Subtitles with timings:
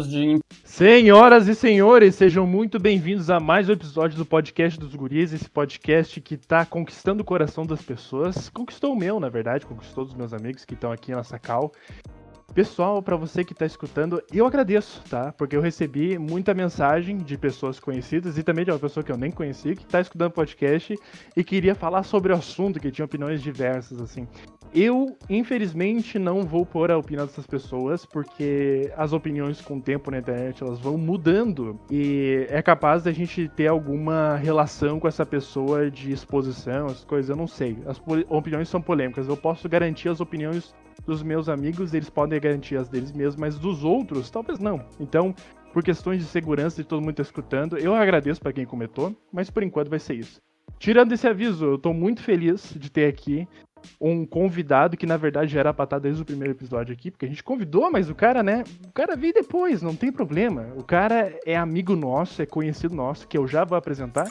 [0.00, 0.38] de.
[0.64, 5.50] Senhoras e senhores, sejam muito bem-vindos a mais um episódio do podcast dos Guris, esse
[5.50, 8.48] podcast que tá conquistando o coração das pessoas.
[8.48, 11.72] Conquistou o meu, na verdade, conquistou os meus amigos que estão aqui nessa cal.
[12.54, 15.30] Pessoal, para você que está escutando, eu agradeço, tá?
[15.32, 19.16] Porque eu recebi muita mensagem de pessoas conhecidas e também de uma pessoa que eu
[19.18, 20.96] nem conheci, que está escutando o podcast
[21.36, 24.26] e queria falar sobre o assunto, que tinha opiniões diversas, assim.
[24.74, 30.10] Eu, infelizmente, não vou pôr a opinião dessas pessoas, porque as opiniões com o tempo
[30.10, 35.26] na internet elas vão mudando e é capaz da gente ter alguma relação com essa
[35.26, 37.76] pessoa de exposição, as coisas, eu não sei.
[37.84, 39.28] As opiniões são polêmicas.
[39.28, 40.74] Eu posso garantir as opiniões
[41.06, 44.86] dos meus amigos, eles podem garantir as deles mesmos, mas dos outros, talvez não.
[44.98, 45.34] Então,
[45.72, 49.50] por questões de segurança de todo mundo tá escutando, eu agradeço para quem comentou, mas
[49.50, 50.40] por enquanto vai ser isso.
[50.78, 53.46] Tirando esse aviso, eu tô muito feliz de ter aqui
[54.00, 57.26] um convidado que na verdade já era pra estar desde o primeiro episódio aqui, porque
[57.26, 58.64] a gente convidou, mas o cara, né?
[58.86, 60.68] O cara veio depois, não tem problema.
[60.76, 64.30] O cara é amigo nosso, é conhecido nosso, que eu já vou apresentar.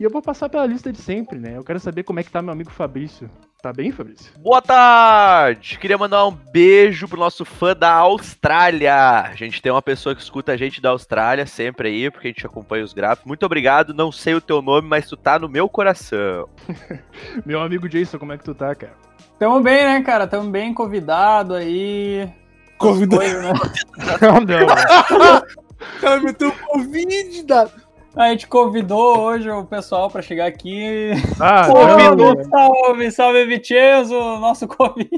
[0.00, 1.56] E eu vou passar pela lista de sempre, né?
[1.56, 3.30] Eu quero saber como é que tá meu amigo Fabrício.
[3.60, 4.32] Tá bem, Fabrício?
[4.38, 5.80] Boa tarde!
[5.80, 8.94] Queria mandar um beijo pro nosso fã da Austrália.
[8.94, 12.30] A gente tem uma pessoa que escuta a gente da Austrália sempre aí, porque a
[12.30, 13.26] gente acompanha os gráficos.
[13.26, 16.48] Muito obrigado, não sei o teu nome, mas tu tá no meu coração.
[17.44, 18.94] meu amigo Jason, como é que tu tá, cara?
[19.40, 20.28] Tamo bem, né, cara?
[20.28, 22.32] Tamo bem convidado aí.
[22.78, 23.24] Convidado?
[23.24, 23.52] Né?
[24.22, 25.38] não, não.
[26.00, 27.87] cara meteu Covid, dado.
[28.16, 31.10] A gente convidou hoje o pessoal para chegar aqui.
[31.40, 35.10] Ah, salve, salve, salve, Vicenzo, nosso Covid.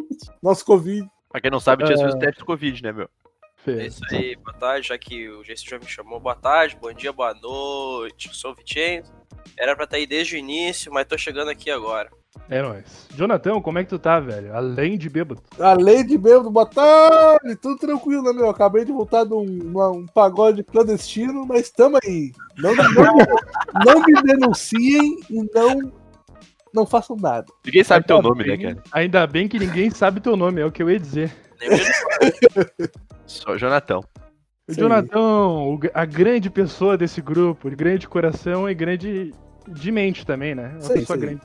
[0.43, 1.09] Nosso Covid.
[1.31, 2.19] Pra quem não sabe, tinha é...
[2.19, 3.09] testes Covid, né, meu?
[3.67, 6.19] É isso aí, boa tarde, já que o Jason já me chamou.
[6.19, 8.29] Boa tarde, bom dia, boa noite.
[8.29, 9.13] Eu sou o Vicenzo.
[9.59, 12.11] Era pra estar aí desde o início, mas tô chegando aqui agora.
[12.49, 13.09] É nóis.
[13.15, 14.55] Jonathan, como é que tu tá, velho?
[14.55, 15.43] Além de bêbado.
[15.59, 17.57] Além de bêbado, boa tarde.
[17.57, 18.49] Tudo tranquilo, né, meu?
[18.49, 22.33] Acabei de voltar de um, um pagode clandestino, mas tamo aí.
[22.57, 23.15] Não, não,
[23.85, 25.93] não me denunciem e não
[26.73, 27.47] não façam nada.
[27.65, 28.85] Ninguém sabe ainda teu nome, né, bem, né, cara?
[28.93, 31.33] Ainda bem que ninguém sabe teu nome, é o que eu ia dizer.
[33.27, 34.05] Só Jonatão.
[34.69, 39.33] O Jonatão, a grande pessoa desse grupo, de grande coração e grande
[39.71, 40.73] de mente também, né?
[40.81, 41.41] Uma pessoa grande.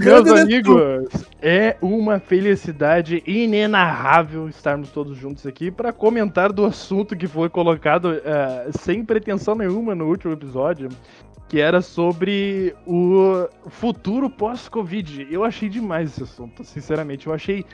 [0.00, 7.26] Meus amigos, é uma felicidade inenarrável estarmos todos juntos aqui para comentar do assunto que
[7.26, 10.88] foi colocado uh, sem pretensão nenhuma no último episódio,
[11.48, 15.28] que era sobre o futuro pós-Covid.
[15.30, 17.26] Eu achei demais esse assunto, sinceramente.
[17.26, 17.64] Eu achei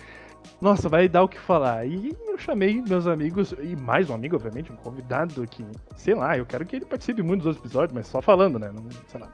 [0.61, 1.87] nossa, vai dar o que falar.
[1.87, 5.65] E eu chamei meus amigos, e mais um amigo, obviamente, um convidado que,
[5.97, 8.71] sei lá, eu quero que ele participe muito dos outros episódios, mas só falando, né?
[8.73, 9.29] Não, sei lá.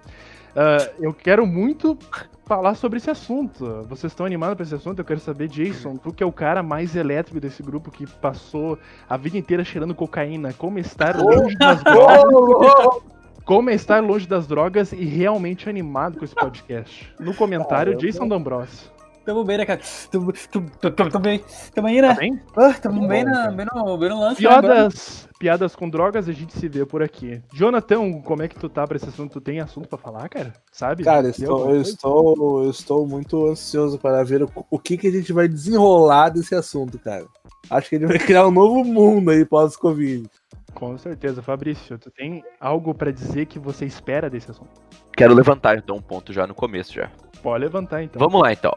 [0.53, 1.99] Uh, eu quero muito
[2.45, 3.83] falar sobre esse assunto.
[3.89, 4.99] Vocês estão animados para esse assunto?
[4.99, 8.78] Eu quero saber, Jason, tu que é o cara mais elétrico desse grupo que passou
[9.09, 13.03] a vida inteira cheirando cocaína, como estar longe das drogas.
[13.45, 17.12] Como estar longe das drogas e realmente animado com esse podcast.
[17.19, 18.93] No comentário, Jason D'Ambrosio.
[19.25, 19.81] Tamo bem, né, cara?
[20.10, 21.44] Tamo, tamo, tamo, tamo bem.
[21.75, 22.09] Tamo aí, né?
[22.09, 22.41] Tá bem?
[22.56, 24.37] Ah, tamo bem, na, bem, no, bem no lance.
[24.37, 27.41] Piadas, né, piadas com drogas a gente se vê por aqui.
[27.53, 29.34] Jonathan, como é que tu tá pra esse assunto?
[29.34, 30.53] Tu tem assunto pra falar, cara?
[30.72, 31.05] Sabe?
[31.05, 35.12] Cara, estou, eu, estou, eu estou muito ansioso para ver o, o que, que a
[35.12, 37.27] gente vai desenrolar desse assunto, cara.
[37.71, 40.28] Acho que ele vai criar um novo mundo aí pós-Covid.
[40.75, 41.43] Com certeza.
[41.43, 44.81] Fabrício, tu tem algo para dizer que você espera desse assunto?
[45.16, 47.10] Quero levantar então um ponto já no começo já.
[47.43, 48.19] Pode levantar então.
[48.19, 48.72] Vamos lá então.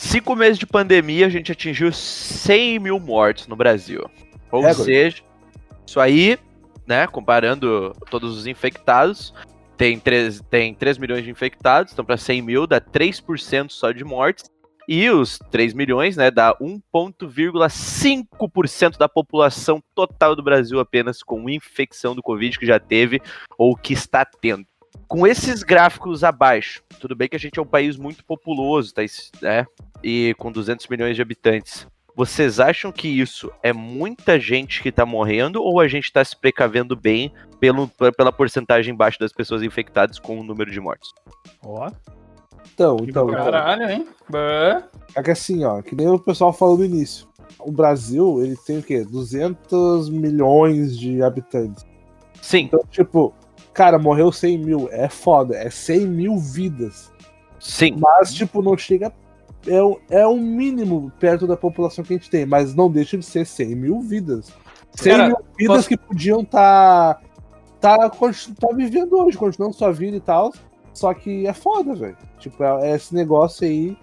[0.00, 4.08] Cinco meses de pandemia, a gente atingiu 100 mil mortos no Brasil.
[4.50, 5.22] Ou é, seja,
[5.86, 6.38] isso aí,
[6.86, 9.34] né, comparando todos os infectados,
[9.76, 14.02] tem 3, tem 3 milhões de infectados, então para 100 mil dá 3% só de
[14.02, 14.50] mortes.
[14.88, 22.14] E os 3 milhões, né, dá 1,5% da população total do Brasil apenas com infecção
[22.14, 23.20] do Covid que já teve
[23.58, 24.64] ou que está tendo
[25.10, 29.02] com esses gráficos abaixo, tudo bem que a gente é um país muito populoso, tá,
[29.42, 29.66] né?
[30.02, 31.86] E com 200 milhões de habitantes.
[32.16, 36.36] Vocês acham que isso é muita gente que tá morrendo ou a gente tá se
[36.36, 41.10] precavendo bem pelo, pela porcentagem baixa das pessoas infectadas com o número de mortes?
[41.62, 41.90] Ó.
[42.74, 43.28] Então, então, então.
[43.28, 44.06] Caralho, hein?
[45.14, 47.28] É que assim, ó, que nem o pessoal falou no início.
[47.58, 49.04] O Brasil, ele tem o quê?
[49.04, 51.84] 200 milhões de habitantes.
[52.40, 52.64] Sim.
[52.64, 53.34] Então, tipo,
[53.72, 54.88] cara, morreu 100 mil.
[54.90, 57.12] É foda, é 100 mil vidas.
[57.58, 57.96] Sim.
[57.98, 59.12] Mas, tipo, não chega.
[59.66, 63.24] É, é um mínimo perto da população que a gente tem, mas não deixa de
[63.24, 64.52] ser 100 mil vidas.
[64.92, 65.88] 100 cara, mil vidas posso...
[65.88, 67.20] que podiam estar.
[67.80, 70.52] Tá, tá, tá vivendo hoje, continuando sua vida e tal.
[70.92, 72.16] Só que é foda, velho.
[72.38, 73.96] Tipo, é, é, esse negócio aí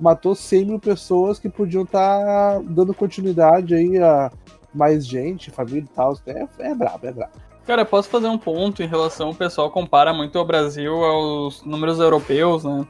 [0.00, 4.30] matou 100 mil pessoas que podiam estar tá dando continuidade aí a
[4.74, 6.18] mais gente, família e tal.
[6.26, 7.32] É, é brabo, é brabo.
[7.66, 11.64] Cara, eu posso fazer um ponto em relação, o pessoal compara muito o Brasil aos
[11.64, 12.86] números europeus, né?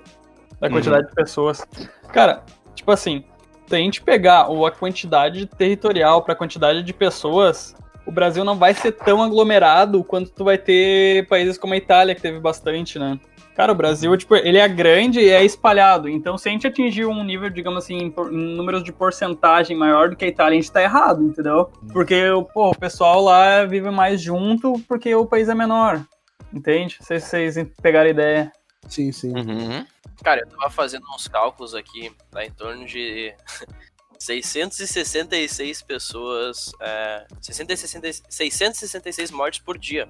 [0.69, 1.09] Da quantidade uhum.
[1.11, 1.67] de pessoas.
[2.13, 2.43] Cara,
[2.75, 3.25] tipo assim,
[3.67, 7.75] se a gente pegar a quantidade territorial para a quantidade de pessoas,
[8.07, 12.15] o Brasil não vai ser tão aglomerado quanto tu vai ter países como a Itália,
[12.15, 13.19] que teve bastante, né?
[13.55, 16.09] Cara, o Brasil, tipo, ele é grande e é espalhado.
[16.09, 20.17] Então, se a gente atingir um nível, digamos assim, em números de porcentagem maior do
[20.17, 21.71] que a Itália, a gente tá errado, entendeu?
[21.93, 22.21] Porque,
[22.53, 26.05] pô, o pessoal lá vive mais junto porque o país é menor.
[26.53, 26.97] Entende?
[26.99, 28.53] Não sei se vocês pegaram a ideia.
[28.89, 29.35] Sim, sim.
[29.35, 29.87] Uhum.
[30.23, 33.35] Cara, eu tava fazendo uns cálculos aqui, tá em torno de
[34.19, 40.09] 666 pessoas, é, 666 mortes por dia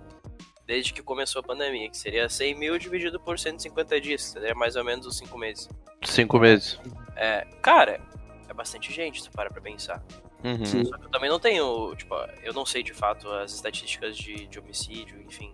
[0.67, 4.76] desde que começou a pandemia, que seria 100 mil dividido por 150 dias, seria mais
[4.76, 5.69] ou menos os 5 meses.
[6.03, 6.81] 5 meses.
[7.17, 8.00] É, cara,
[8.49, 10.03] é bastante gente, se para pra pensar.
[10.43, 10.85] Uhum.
[10.85, 14.47] Só que eu também não tenho, tipo, eu não sei de fato as estatísticas de,
[14.47, 15.53] de homicídio, enfim.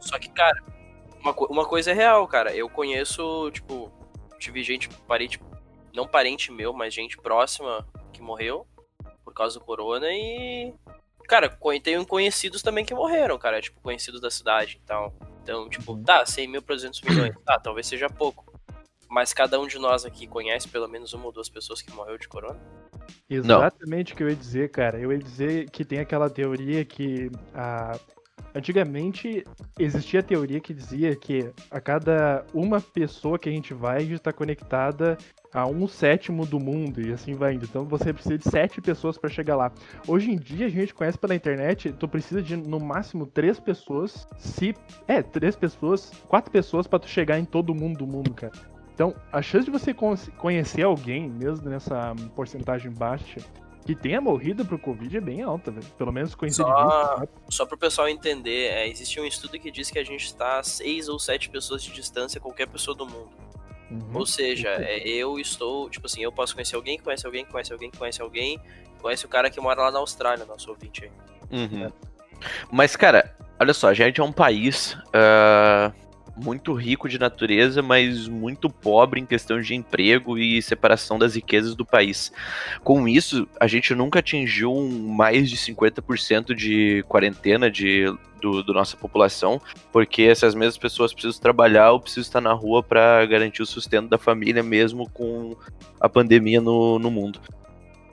[0.00, 0.56] Só que, cara,
[1.24, 2.54] uma, uma coisa é real, cara.
[2.54, 3.90] Eu conheço, tipo,
[4.38, 5.40] tive gente, parente,
[5.92, 8.66] não parente meu, mas gente próxima que morreu
[9.24, 10.72] por causa do corona e
[11.26, 11.48] Cara,
[11.82, 13.60] tenho conhecidos também que morreram, cara.
[13.60, 15.14] Tipo, conhecidos da cidade e tal.
[15.42, 16.02] Então, tipo, uhum.
[16.02, 17.34] tá, 100 mil para 200 milhões.
[17.44, 18.52] Tá, talvez seja pouco.
[19.08, 22.18] Mas cada um de nós aqui conhece pelo menos uma ou duas pessoas que morreu
[22.18, 22.58] de corona?
[23.28, 24.98] Exatamente o que eu ia dizer, cara.
[24.98, 27.98] Eu ia dizer que tem aquela teoria que a.
[28.54, 29.44] Antigamente
[29.76, 34.00] existia a teoria que dizia que a cada uma pessoa que a gente vai, a
[34.00, 35.18] gente está conectada
[35.52, 37.64] a um sétimo do mundo e assim vai indo.
[37.64, 39.72] Então você precisa de sete pessoas para chegar lá.
[40.06, 44.26] Hoje em dia a gente conhece pela internet, tu precisa de no máximo três pessoas,
[44.38, 44.72] se
[45.08, 48.52] é três pessoas, quatro pessoas para tu chegar em todo mundo do mundo, cara.
[48.94, 49.92] Então a chance de você
[50.38, 53.40] conhecer alguém, mesmo nessa porcentagem baixa,
[53.84, 55.86] que tenha morrido pro Covid é bem alta, velho.
[55.98, 59.98] Pelo menos conhecer só, Só pro pessoal entender, é, existe um estudo que diz que
[59.98, 63.30] a gente está a seis ou sete pessoas de distância qualquer pessoa do mundo.
[63.90, 64.10] Uhum.
[64.14, 67.52] Ou seja, é, eu estou, tipo assim, eu posso conhecer alguém que conhece alguém que
[67.52, 68.58] conhece alguém que conhece alguém,
[69.00, 71.10] conhece o cara que mora lá na Austrália, nosso ouvinte aí.
[71.50, 71.84] Uhum.
[71.84, 71.92] É.
[72.72, 75.92] Mas, cara, olha só, a gente é um país uh,
[76.36, 81.74] muito rico de natureza, mas muito pobre em questão de emprego e separação das riquezas
[81.74, 82.32] do país.
[82.82, 88.74] Com isso, a gente nunca atingiu um mais de 50% de quarentena de do, do,
[88.74, 89.58] nossa população,
[89.90, 94.06] porque essas mesmas pessoas precisam trabalhar ou precisam estar na rua para garantir o sustento
[94.06, 95.56] da família, mesmo com
[95.98, 97.40] a pandemia no, no mundo.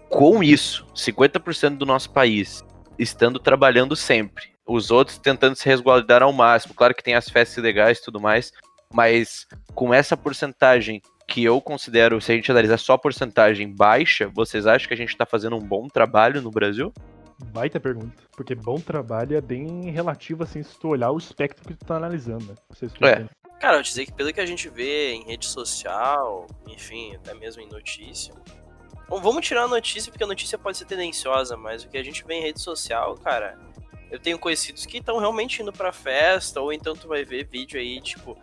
[0.08, 2.64] Com isso, 50% do nosso país
[2.98, 6.74] estando trabalhando sempre, os outros tentando se resguardar ao máximo.
[6.74, 8.52] Claro que tem as festas legais e tudo mais,
[8.94, 14.28] mas com essa porcentagem que eu considero, se a gente analisar só a porcentagem baixa,
[14.34, 16.94] vocês acham que a gente está fazendo um bom trabalho no Brasil?
[17.54, 18.22] Baita pergunta.
[18.36, 21.96] Porque bom trabalho é bem relativo, assim, se tu olhar o espectro que tu tá
[21.96, 22.56] analisando, né?
[22.74, 23.26] Se é.
[23.60, 27.62] Cara, eu dizer que pelo que a gente vê em rede social, enfim, até mesmo
[27.62, 28.34] em notícia.
[29.08, 32.04] Bom, vamos tirar a notícia, porque a notícia pode ser tendenciosa, mas o que a
[32.04, 33.58] gente vê em rede social, cara,
[34.12, 37.80] eu tenho conhecidos que estão realmente indo pra festa, ou então tu vai ver vídeo
[37.80, 38.38] aí, tipo,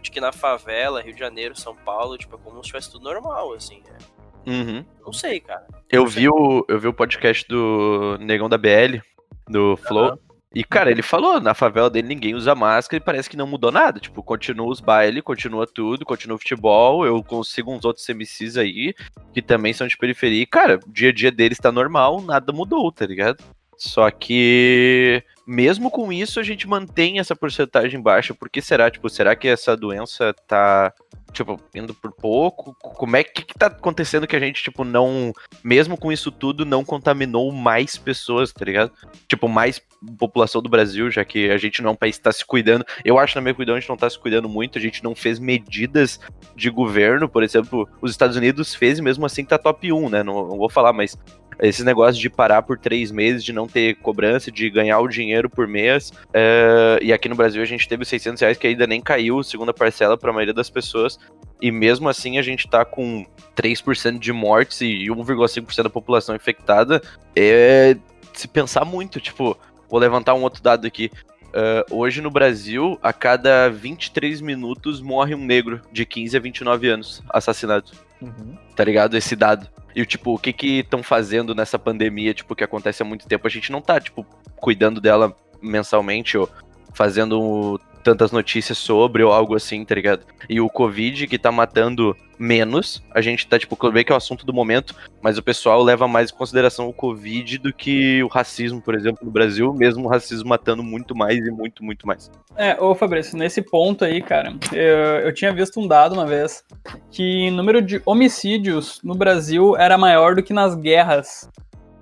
[0.00, 3.04] de que na favela, Rio de Janeiro, São Paulo, tipo, é como se tivesse tudo
[3.04, 3.98] normal, assim, né?
[4.46, 4.84] Uhum.
[5.04, 5.66] Não sei, cara.
[5.90, 9.00] Eu vi, o, eu vi o podcast do Negão da BL,
[9.48, 10.12] do Flow.
[10.12, 10.18] Uhum.
[10.52, 13.70] E, cara, ele falou, na favela dele ninguém usa máscara e parece que não mudou
[13.70, 14.00] nada.
[14.00, 17.06] Tipo, continua os bailes, continua tudo, continua o futebol.
[17.06, 18.94] Eu consigo uns outros MCs aí,
[19.32, 20.42] que também são de periferia.
[20.42, 23.44] E, cara, o dia a dia deles tá normal, nada mudou, tá ligado?
[23.80, 28.34] Só que mesmo com isso a gente mantém essa porcentagem baixa.
[28.34, 28.90] Por que será?
[28.90, 30.92] Tipo, será que essa doença tá
[31.32, 32.76] tipo indo por pouco?
[32.78, 35.32] Como é que, que tá acontecendo que a gente tipo não,
[35.64, 38.92] mesmo com isso tudo, não contaminou mais pessoas, tá ligado?
[39.26, 39.80] Tipo, mais
[40.18, 42.84] população do Brasil, já que a gente não é um país que tá se cuidando.
[43.02, 45.14] Eu acho na minha cuidão a gente não tá se cuidando muito, a gente não
[45.14, 46.20] fez medidas
[46.54, 50.22] de governo, por exemplo, os Estados Unidos fez e mesmo assim tá top 1, né?
[50.22, 51.16] Não, não vou falar, mas
[51.60, 55.48] esse negócio de parar por três meses, de não ter cobrança, de ganhar o dinheiro
[55.48, 56.12] por mês.
[56.32, 59.72] É, e aqui no Brasil a gente teve 600 reais que ainda nem caiu, segunda
[59.72, 61.18] parcela para a maioria das pessoas.
[61.60, 67.02] E mesmo assim a gente tá com 3% de mortes e 1,5% da população infectada.
[67.36, 67.96] É
[68.32, 69.56] se pensar muito, tipo,
[69.88, 71.10] vou levantar um outro dado aqui.
[71.48, 76.88] Uh, hoje no Brasil, a cada 23 minutos morre um negro de 15 a 29
[76.88, 77.90] anos assassinado.
[78.20, 78.56] Uhum.
[78.76, 79.16] Tá ligado?
[79.16, 79.68] Esse dado.
[79.94, 83.46] E, tipo, o que que estão fazendo nessa pandemia, tipo, que acontece há muito tempo?
[83.46, 84.24] A gente não tá, tipo,
[84.56, 86.48] cuidando dela mensalmente ou
[86.92, 90.22] fazendo tantas notícias sobre ou algo assim, tá ligado?
[90.48, 94.16] E o Covid que tá matando menos, a gente tá, tipo, bem que é o
[94.16, 98.28] assunto do momento, mas o pessoal leva mais em consideração o Covid do que o
[98.28, 102.30] racismo, por exemplo, no Brasil, mesmo o racismo matando muito mais e muito, muito mais.
[102.56, 104.78] É, ô Fabrício, nesse ponto aí, cara, eu,
[105.26, 106.64] eu tinha visto um dado uma vez
[107.10, 111.46] que o número de homicídios no Brasil era maior do que nas guerras,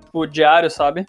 [0.05, 1.01] tipo, diário, sabe?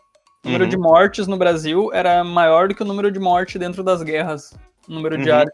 [0.42, 0.70] O número Uhum.
[0.70, 4.56] de mortes no Brasil era maior do que o número de mortes dentro das guerras,
[4.90, 5.22] o número Uhum.
[5.22, 5.52] diário.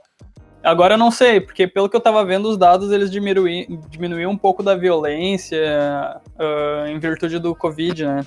[0.62, 4.32] Agora eu não sei, porque pelo que eu tava vendo, os dados eles diminui, diminuíam
[4.32, 8.26] um pouco da violência ah, em virtude do Covid, né?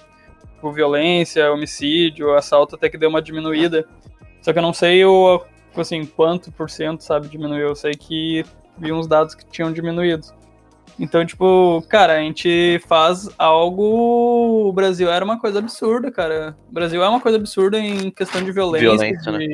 [0.56, 3.86] Tipo, violência, homicídio, assalto até que deu uma diminuída.
[4.42, 7.70] Só que eu não sei o, tipo assim, quanto por cento, sabe, diminuiu.
[7.70, 8.46] Eu sei que
[8.78, 10.28] vi uns dados que tinham diminuído.
[10.98, 14.68] Então, tipo, cara, a gente faz algo.
[14.70, 16.58] O Brasil era uma coisa absurda, cara.
[16.70, 19.46] O Brasil é uma coisa absurda em questão de violência, Violência, né?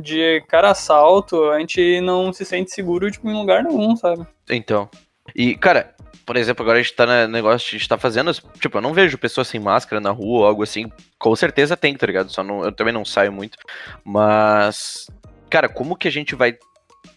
[0.00, 1.50] De, cara assalto.
[1.50, 4.26] A gente não se sente seguro, tipo, em lugar nenhum, sabe?
[4.48, 4.88] Então.
[5.34, 5.94] E, cara,
[6.26, 8.32] por exemplo, agora a gente tá no negócio, a gente tá fazendo.
[8.60, 10.90] Tipo, eu não vejo pessoas sem máscara na rua ou algo assim.
[11.18, 12.30] Com certeza tem, tá ligado?
[12.30, 13.58] Só não, eu também não saio muito.
[14.04, 15.06] Mas.
[15.48, 16.56] Cara, como que a gente vai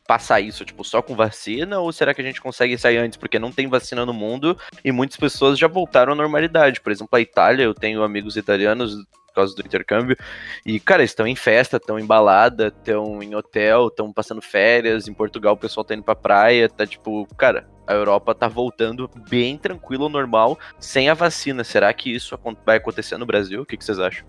[0.08, 0.66] passar isso?
[0.66, 1.80] Tipo, só com vacina?
[1.80, 3.18] Ou será que a gente consegue sair antes?
[3.18, 6.82] Porque não tem vacina no mundo e muitas pessoas já voltaram à normalidade.
[6.82, 8.96] Por exemplo, a Itália, eu tenho amigos italianos
[9.34, 10.16] por causa do intercâmbio.
[10.64, 15.08] E, cara, estão em festa, estão em balada, estão em hotel, estão passando férias.
[15.08, 19.10] Em Portugal o pessoal tá indo pra praia, tá tipo, cara, a Europa tá voltando
[19.30, 21.64] bem tranquilo, normal, sem a vacina.
[21.64, 23.64] Será que isso vai acontecer no Brasil?
[23.64, 24.26] O que, que vocês acham?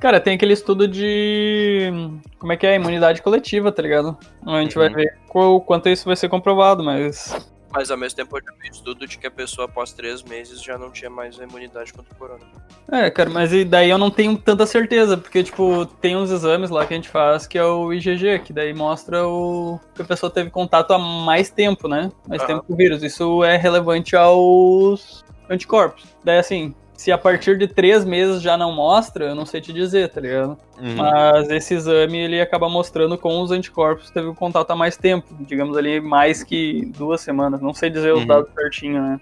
[0.00, 1.90] Cara, tem aquele estudo de.
[2.38, 2.76] Como é que é?
[2.76, 4.16] Imunidade coletiva, tá ligado?
[4.46, 4.94] A gente vai Uhum.
[4.94, 7.34] ver qual, quanto isso vai ser comprovado, mas.
[7.72, 10.62] Mas ao mesmo tempo eu já vi estudo de que a pessoa após três meses
[10.62, 12.44] já não tinha mais a imunidade contra o corona.
[12.90, 16.70] É, cara, mas e daí eu não tenho tanta certeza, porque, tipo, tem uns exames
[16.70, 20.04] lá que a gente faz que é o IgG, que daí mostra o que a
[20.04, 22.10] pessoa teve contato há mais tempo, né?
[22.26, 22.54] Mais Aham.
[22.54, 23.02] tempo com o vírus.
[23.02, 26.04] Isso é relevante aos anticorpos.
[26.24, 29.72] Daí, assim, se a partir de três meses já não mostra, eu não sei te
[29.72, 30.58] dizer, tá ligado?
[30.80, 30.96] Uhum.
[30.96, 35.28] Mas esse exame ele acaba mostrando com os anticorpos teve o contato há mais tempo,
[35.40, 37.60] digamos ali mais que duas semanas.
[37.60, 38.26] Não sei dizer os Uhum.
[38.26, 39.20] dados certinho, né?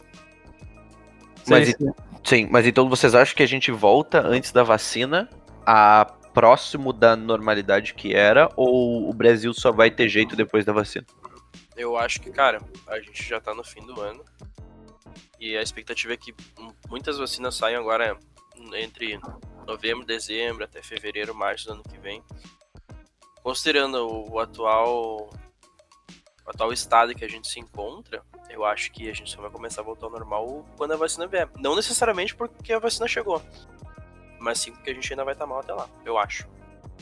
[1.46, 1.76] Mas se-
[2.24, 5.28] Sim, mas então vocês acham que a gente volta antes da vacina
[5.66, 10.72] a próximo da normalidade que era, ou o Brasil só vai ter jeito depois da
[10.72, 11.04] vacina?
[11.76, 14.24] Eu acho que, cara, a gente já tá no fim do ano.
[15.38, 16.34] E a expectativa é que
[16.88, 18.18] muitas vacinas saiam agora
[18.74, 19.18] entre
[19.66, 22.22] novembro, dezembro, até fevereiro, março do ano que vem.
[23.42, 25.30] Considerando o atual
[26.46, 29.50] o atual estado que a gente se encontra, eu acho que a gente só vai
[29.50, 31.50] começar a voltar ao normal quando a vacina vier.
[31.58, 33.42] Não necessariamente porque a vacina chegou,
[34.38, 36.48] mas sim porque a gente ainda vai estar mal até lá, eu acho.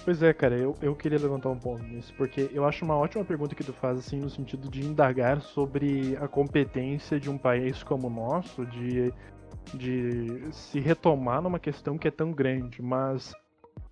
[0.04, 3.24] Pois é, cara, eu, eu queria levantar um ponto nisso, porque eu acho uma ótima
[3.24, 7.82] pergunta que tu faz, assim, no sentido de indagar sobre a competência de um país
[7.82, 9.12] como o nosso de,
[9.72, 13.34] de se retomar numa questão que é tão grande, mas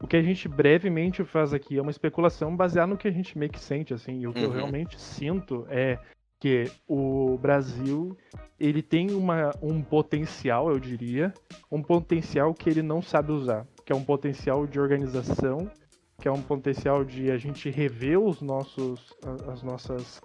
[0.03, 3.39] o que a gente brevemente faz aqui é uma especulação baseada no que a gente
[3.39, 4.55] meio que sente, assim, e o que eu Uhum.
[4.55, 5.99] realmente sinto é
[6.41, 8.19] que o Brasil,
[8.59, 11.33] ele tem uma, um potencial, eu diria,
[11.71, 15.71] um potencial que ele não sabe usar, que é um potencial de organização,
[16.23, 19.13] que é um potencial de a gente rever os nossos,
[19.53, 20.21] as nossas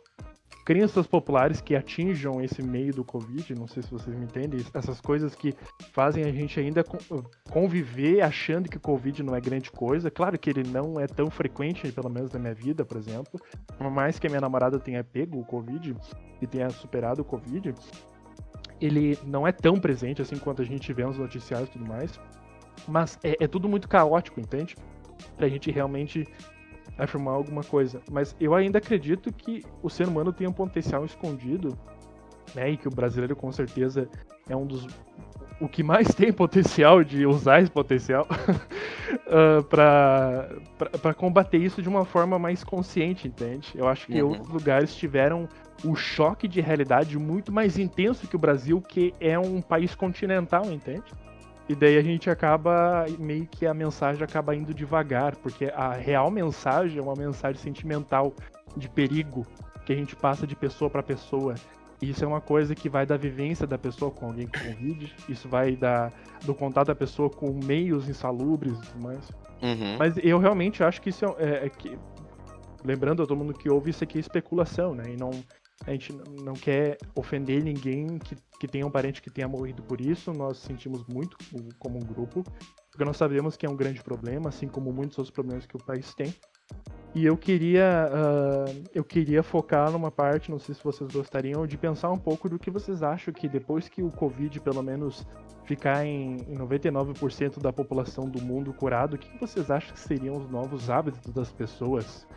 [0.64, 5.02] crenças populares que atinjam esse meio do Covid, não sei se vocês me entendem, essas
[5.02, 5.56] coisas que
[5.94, 10.12] fazem a gente ainda con- conviver achando que o Covid não é grande coisa.
[10.12, 13.42] Claro que ele não é tão frequente, pelo menos na minha vida, por exemplo.
[13.76, 15.96] Por mais que a minha namorada tenha pego o Covid
[16.40, 17.74] e tenha superado o Covid,
[18.80, 22.20] ele não é tão presente assim quanto a gente vê nos noticiários e tudo mais.
[22.88, 24.76] Mas é, é tudo muito caótico, entende?
[25.36, 26.28] Pra gente realmente
[26.98, 28.02] afirmar alguma coisa.
[28.12, 31.78] Mas eu ainda acredito que o ser humano tem um potencial escondido,
[32.56, 32.72] né?
[32.72, 34.10] E que o brasileiro com certeza
[34.50, 34.88] é um dos.
[35.60, 38.28] O que mais tem potencial de usar esse potencial
[39.28, 43.72] ah, pra, pra, pra combater isso de uma forma mais consciente, entende?
[43.76, 44.30] Eu acho que Uhum.
[44.30, 45.48] outros lugares tiveram
[45.84, 50.72] o choque de realidade muito mais intenso que o Brasil, que é um país continental,
[50.72, 51.04] entende?
[51.70, 56.32] E daí a gente acaba, meio que a mensagem acaba indo devagar, porque a real
[56.32, 58.34] mensagem é uma mensagem sentimental
[58.76, 59.46] de perigo
[59.86, 61.56] que a gente passa de pessoa para pessoa.
[62.02, 65.16] E isso é uma coisa que vai da vivência da pessoa com alguém com Covid,
[65.28, 66.12] isso vai da,
[66.46, 69.30] do contato da pessoa com meios insalubres e tudo mais.
[69.62, 69.98] Uhum.
[69.98, 71.98] Mas eu realmente acho que isso é, é que.
[72.86, 75.06] Lembrando a todo mundo que ouve, isso aqui é especulação, né?
[75.10, 75.32] E não,
[75.86, 80.02] a gente não quer ofender ninguém que, que tenha um parente que tenha morrido por
[80.02, 80.34] isso.
[80.34, 81.38] Nós sentimos muito
[81.78, 82.44] como um grupo,
[82.90, 85.80] porque nós sabemos que é um grande problema, assim como muitos outros problemas que o
[85.80, 86.34] país tem.
[87.16, 91.78] E eu queria, uh, eu queria focar numa parte, não sei se vocês gostariam, de
[91.78, 95.26] pensar um pouco do que vocês acham que depois que o Covid, pelo menos,
[95.64, 100.36] ficar em, em 99% da população do mundo curado, o que vocês acham que seriam
[100.38, 102.28] os novos hábitos das pessoas?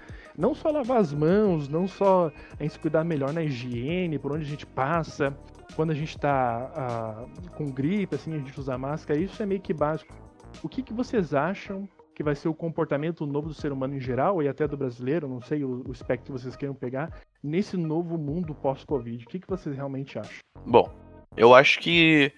[0.41, 4.33] Não só lavar as mãos, não só a gente se cuidar melhor na higiene, por
[4.33, 5.37] onde a gente passa,
[5.77, 9.61] quando a gente está uh, com gripe, assim, a gente usa máscara, isso é meio
[9.61, 10.15] que básico.
[10.63, 14.01] O que, que vocês acham que vai ser o comportamento novo do ser humano em
[14.01, 17.77] geral e até do brasileiro, não sei o, o espectro que vocês queiram pegar, nesse
[17.77, 19.23] novo mundo pós-Covid?
[19.23, 20.39] O que, que vocês realmente acham?
[20.65, 20.91] Bom,
[21.37, 22.33] eu acho que,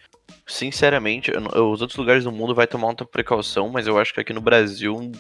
[0.45, 4.33] sinceramente, os outros lugares do mundo vai tomar muita precaução, mas eu acho que aqui
[4.33, 5.13] no Brasil,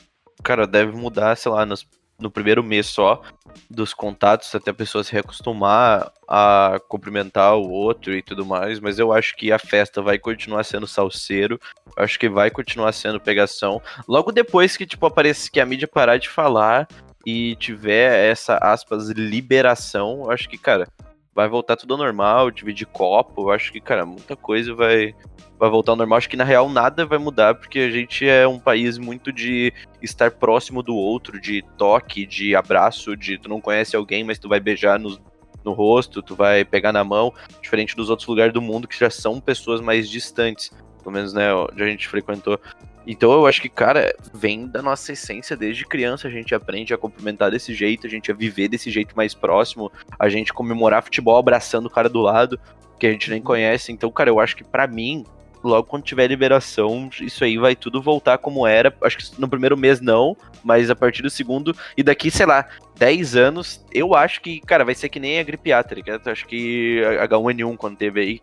[0.43, 1.87] cara, deve mudar, sei lá, nos
[2.23, 3.21] no primeiro mês só
[3.69, 8.99] dos contatos, até a pessoa se reacostumar a cumprimentar o outro e tudo mais, mas
[8.99, 11.61] eu acho que a festa vai continuar sendo salseiro,
[11.97, 13.83] acho que vai continuar sendo pegação.
[14.09, 16.89] Logo depois que, tipo, aparece que a mídia parar de falar
[17.27, 20.89] e tiver essa, aspas, liberação, acho que, cara,
[21.35, 25.15] vai voltar tudo ao normal, dividir copo, acho que, cara, muita coisa vai,
[25.59, 26.19] vai voltar ao normal.
[26.19, 29.73] Acho que na real nada vai mudar, porque a gente é um país muito de
[30.03, 34.49] estar próximo do outro, de toque, de abraço, de tu não conhece alguém, mas tu
[34.49, 35.19] vai beijar no,
[35.65, 39.09] no rosto, tu vai pegar na mão, diferente dos outros lugares do mundo que já
[39.09, 40.71] são pessoas mais distantes,
[41.03, 42.59] pelo menos, né, onde a gente frequentou.
[43.07, 46.29] Então eu acho que, cara, vem da nossa essência desde criança.
[46.29, 49.91] A gente aprende a cumprimentar desse jeito, a gente a viver desse jeito mais próximo,
[50.19, 52.59] a gente comemorar futebol abraçando o cara do lado,
[52.99, 53.91] que a gente nem conhece.
[53.91, 55.25] Então, cara, eu acho que para mim,
[55.65, 58.95] logo quando tiver liberação, isso aí vai tudo voltar como era.
[59.03, 62.69] Acho que no primeiro mês não, mas a partir do segundo, e daqui, sei lá,
[62.97, 66.29] 10 anos, eu acho que, cara, vai ser que nem a gripe A, tá ligado?
[66.29, 68.41] Acho que H1N1 quando teve aí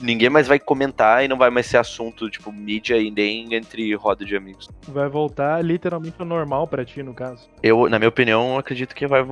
[0.00, 3.94] ninguém mais vai comentar e não vai mais ser assunto, tipo, mídia e nem entre
[3.94, 4.68] roda de amigos.
[4.88, 7.48] Vai voltar literalmente ao normal para ti, no caso.
[7.62, 9.24] Eu, na minha opinião, acredito que vai,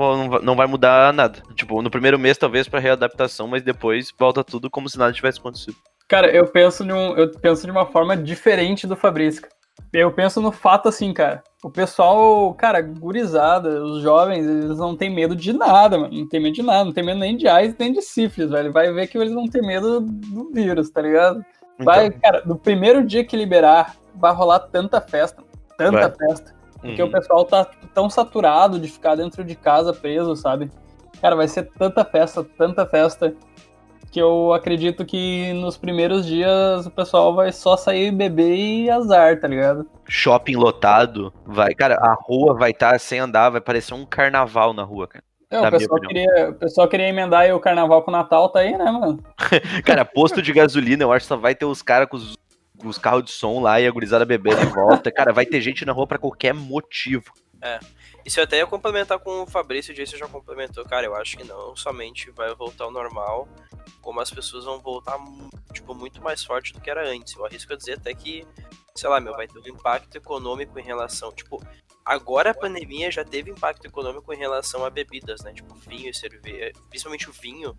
[0.42, 1.42] não vai mudar nada.
[1.54, 5.38] Tipo, no primeiro mês, talvez, para readaptação, mas depois volta tudo como se nada tivesse
[5.38, 5.76] acontecido.
[6.08, 9.42] Cara, eu penso, de um, eu penso de uma forma diferente do Fabrício.
[9.92, 11.42] Eu penso no fato assim, cara.
[11.62, 16.12] O pessoal, cara, gurizada, os jovens, eles não têm medo de nada, mano.
[16.12, 18.72] Não tem medo de nada, não tem medo nem de AIDS, nem de sífilis, velho.
[18.72, 21.44] Vai ver que eles não têm medo do vírus, tá ligado?
[21.78, 22.20] Vai, então.
[22.20, 25.42] cara, no primeiro dia que liberar, vai rolar tanta festa,
[25.76, 26.28] tanta vai.
[26.28, 26.54] festa.
[26.80, 27.08] Porque uhum.
[27.08, 30.70] o pessoal tá tipo, tão saturado de ficar dentro de casa preso, sabe?
[31.20, 33.34] Cara, vai ser tanta festa, tanta festa
[34.10, 39.40] que eu acredito que nos primeiros dias o pessoal vai só sair beber e azar,
[39.40, 39.86] tá ligado?
[40.08, 44.72] Shopping lotado, vai, cara, a rua vai estar tá sem andar, vai parecer um carnaval
[44.72, 45.24] na rua, cara.
[45.48, 48.76] É, o, pessoal queria, o pessoal queria emendar o carnaval com o Natal, tá aí,
[48.76, 49.22] né, mano?
[49.84, 52.36] cara, posto de gasolina, eu acho que só vai ter os caras com os,
[52.84, 55.10] os carros de som lá e a gurizada bebendo em volta.
[55.12, 57.32] cara, vai ter gente na rua para qualquer motivo.
[57.62, 57.78] É.
[58.26, 60.84] Isso eu até ia complementar com o Fabrício, o Jason já complementou.
[60.84, 63.48] Cara, eu acho que não somente vai voltar ao normal,
[64.02, 65.16] como as pessoas vão voltar,
[65.72, 67.36] tipo, muito mais forte do que era antes.
[67.36, 68.44] Eu arrisco a dizer até que,
[68.96, 71.64] sei lá, meu, vai ter um impacto econômico em relação, tipo,
[72.04, 75.52] agora a pandemia já teve impacto econômico em relação a bebidas, né?
[75.52, 77.78] Tipo, vinho e cerveja, principalmente o vinho,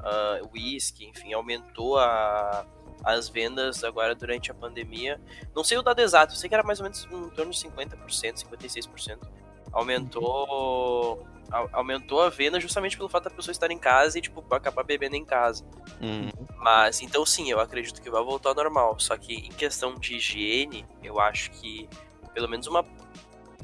[0.00, 2.66] uh, whisky, enfim, aumentou a,
[3.02, 5.18] as vendas agora durante a pandemia.
[5.54, 8.44] Não sei o dado exato, sei que era mais ou menos em torno de 50%,
[8.44, 9.45] 56%
[9.76, 11.26] aumentou
[11.72, 15.14] aumentou a venda justamente pelo fato da pessoa estar em casa e, tipo, acabar bebendo
[15.16, 15.64] em casa.
[16.00, 16.28] Uhum.
[16.56, 18.98] Mas, então sim, eu acredito que vai voltar ao normal.
[18.98, 21.88] Só que em questão de higiene, eu acho que
[22.34, 22.84] pelo menos uma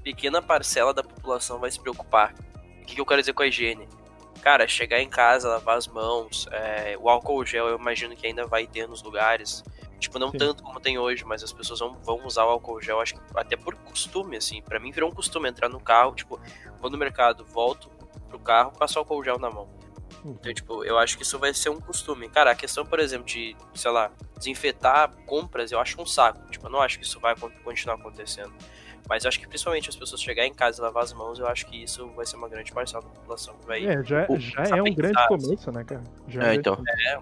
[0.03, 2.35] pequena parcela da população vai se preocupar.
[2.81, 3.89] O que, eu quero dizer com a higiene?
[4.41, 8.47] Cara, chegar em casa, lavar as mãos, é, o álcool gel eu imagino que ainda
[8.47, 9.63] vai ter nos lugares.
[10.03, 10.39] Tipo, não Sim.
[10.39, 13.21] tanto como tem hoje, mas as pessoas vão, vão usar o álcool gel, acho que
[13.37, 14.61] até por costume, assim.
[14.61, 16.41] para mim virou um costume entrar no carro, tipo,
[16.81, 17.89] vou no mercado, volto
[18.29, 19.69] pro carro, passo álcool gel na mão.
[20.25, 20.37] Uhum.
[20.41, 22.29] Então, tipo, eu acho que isso vai ser um costume.
[22.29, 26.51] Cara, a questão, por exemplo, de, sei lá, desinfetar compras, eu acho um saco.
[26.51, 27.35] Tipo, eu não acho que isso vai
[27.65, 28.53] continuar acontecendo.
[29.09, 31.47] Mas eu acho que principalmente as pessoas chegarem em casa e lavar as mãos, eu
[31.47, 33.85] acho que isso vai ser uma grande parcela da população que vai.
[33.85, 36.05] É, já, já é um grande começo, né, cara?
[36.29, 36.81] Já é, então.
[37.09, 37.21] É,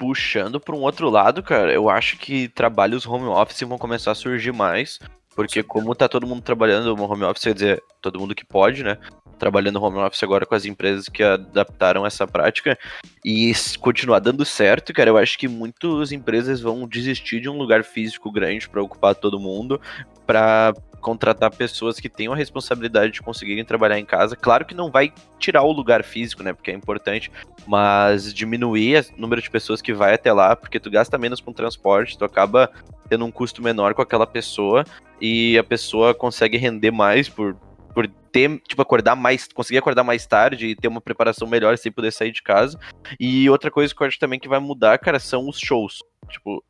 [0.00, 4.14] puxando para um outro lado, cara, eu acho que trabalhos home office vão começar a
[4.14, 4.98] surgir mais.
[5.36, 8.82] Porque como tá todo mundo trabalhando no home office, quer dizer, todo mundo que pode,
[8.82, 8.98] né?
[9.38, 12.76] Trabalhando home office agora com as empresas que adaptaram essa prática
[13.24, 17.84] e continuar dando certo, cara, eu acho que muitas empresas vão desistir de um lugar
[17.84, 19.80] físico grande para ocupar todo mundo,
[20.26, 24.36] para contratar pessoas que tenham a responsabilidade de conseguirem trabalhar em casa.
[24.36, 26.52] Claro que não vai tirar o lugar físico, né?
[26.52, 27.30] Porque é importante,
[27.66, 31.52] mas diminuir o número de pessoas que vai até lá, porque tu gasta menos com
[31.52, 32.70] transporte, tu acaba
[33.08, 34.84] tendo um custo menor com aquela pessoa
[35.20, 37.56] e a pessoa consegue render mais por
[37.94, 41.90] por ter, tipo, acordar mais, conseguir acordar mais tarde e ter uma preparação melhor sem
[41.90, 42.78] poder sair de casa.
[43.18, 45.98] E outra coisa que eu acho também que vai mudar, cara, são os shows.
[46.28, 46.62] Tipo,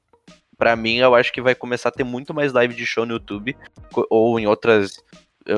[0.60, 3.14] pra mim, eu acho que vai começar a ter muito mais live de show no
[3.14, 3.56] YouTube
[4.10, 5.02] ou em outras
[5.46, 5.54] eh,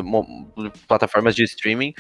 [0.87, 1.93] plataformas de streaming.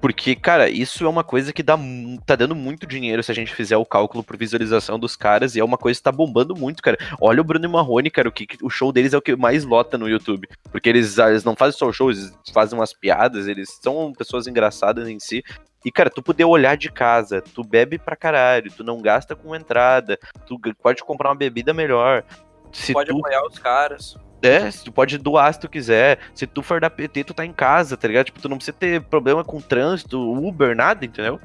[0.00, 1.78] Porque, cara, isso é uma coisa que dá,
[2.26, 5.60] tá dando muito dinheiro se a gente fizer o cálculo por visualização dos caras, e
[5.60, 6.98] é uma coisa que tá bombando muito, cara.
[7.20, 9.64] Olha o Bruno e Marrone, cara, o, que, o show deles é o que mais
[9.64, 10.48] lota no YouTube.
[10.70, 14.48] Porque eles, eles não fazem só o show, eles fazem umas piadas, eles são pessoas
[14.48, 15.42] engraçadas em si.
[15.84, 19.54] E, cara, tu poder olhar de casa, tu bebe pra caralho, tu não gasta com
[19.54, 22.24] entrada, tu pode comprar uma bebida melhor.
[22.72, 24.16] Se Pode tu apoiar os caras.
[24.42, 26.18] é, tu pode doar se tu quiser.
[26.34, 28.26] Se tu for da PT, tu tá em casa, tá ligado?
[28.26, 31.38] Tipo, tu não precisa ter problema com trânsito, Uber, nada, entendeu?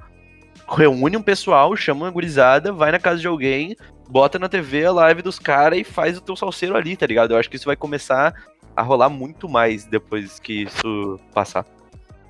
[0.67, 3.75] Reúne um pessoal, chama uma gurizada, vai na casa de alguém,
[4.07, 7.31] bota na TV a live dos caras e faz o teu salseiro ali, tá ligado?
[7.33, 8.33] Eu acho que isso vai começar
[8.75, 11.65] a rolar muito mais depois que isso passar.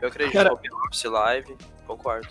[0.02, 1.56] Eu acredito Cara- no Office Live,
[1.90, 2.28] concordo.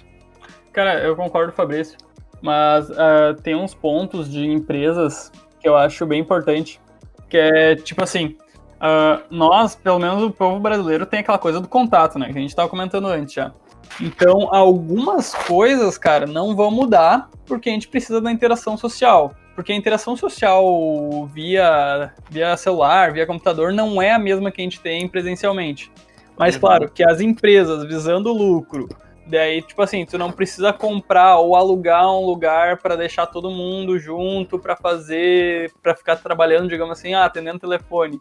[0.72, 1.98] Cara, eu concordo, Fabrício.
[2.40, 6.80] Mas ah, tem uns pontos de empresas que eu acho bem importante.
[7.28, 8.36] Que é, tipo assim,
[8.80, 12.32] ah, nós, pelo menos o povo brasileiro, tem aquela coisa do contato, né?
[12.32, 13.52] Que a gente tava comentando antes já.
[14.00, 19.34] Então, algumas coisas, cara, não vão mudar porque a gente precisa da interação social.
[19.54, 24.64] Porque a interação social via, via celular, via computador, não é a mesma que a
[24.64, 25.90] gente tem presencialmente.
[26.38, 26.60] Mas, Uhum.
[26.60, 28.88] claro, que as empresas visando lucro,
[29.28, 33.98] daí, tipo assim, tu não precisa comprar ou alugar um lugar para deixar todo mundo
[33.98, 38.20] junto para fazer, para ficar trabalhando, digamos assim, ah, atendendo telefone.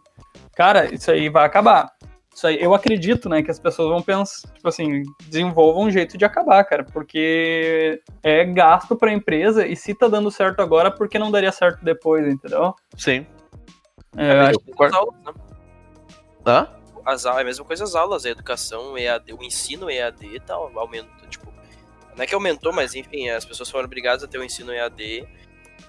[0.56, 1.92] Cara, isso aí vai acabar.
[2.34, 6.20] Isso aí, eu acredito, né, que as pessoas vão pensar, tipo assim, desenvolvam um jeito
[6.20, 11.10] de acabar, cara, porque é gasto pra empresa e se tá dando certo agora, por
[11.10, 12.76] que não daria certo depois, entendeu?
[12.96, 13.26] Sim.
[14.16, 15.14] É, eu acho Eu concordo.
[16.46, 16.77] Hã?
[17.08, 21.08] As é a mesma coisa as aulas, a educação EAD, o ensino EAD tá aumenta,
[21.30, 21.54] tipo,
[22.14, 25.26] não é que aumentou, mas enfim, as pessoas foram obrigadas a ter o ensino EAD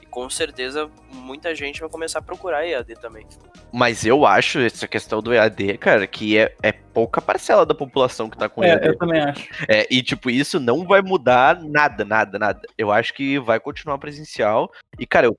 [0.00, 3.26] e com certeza muita gente vai começar a procurar EAD também.
[3.72, 8.30] Mas eu acho essa questão do EAD, cara, que é, é pouca parcela da população
[8.30, 8.86] que tá com É, EAD.
[8.86, 9.48] eu também acho.
[9.68, 12.60] É, e, tipo, isso não vai mudar nada, nada, nada.
[12.78, 14.70] Eu acho que vai continuar presencial.
[14.98, 15.36] E, cara, eu,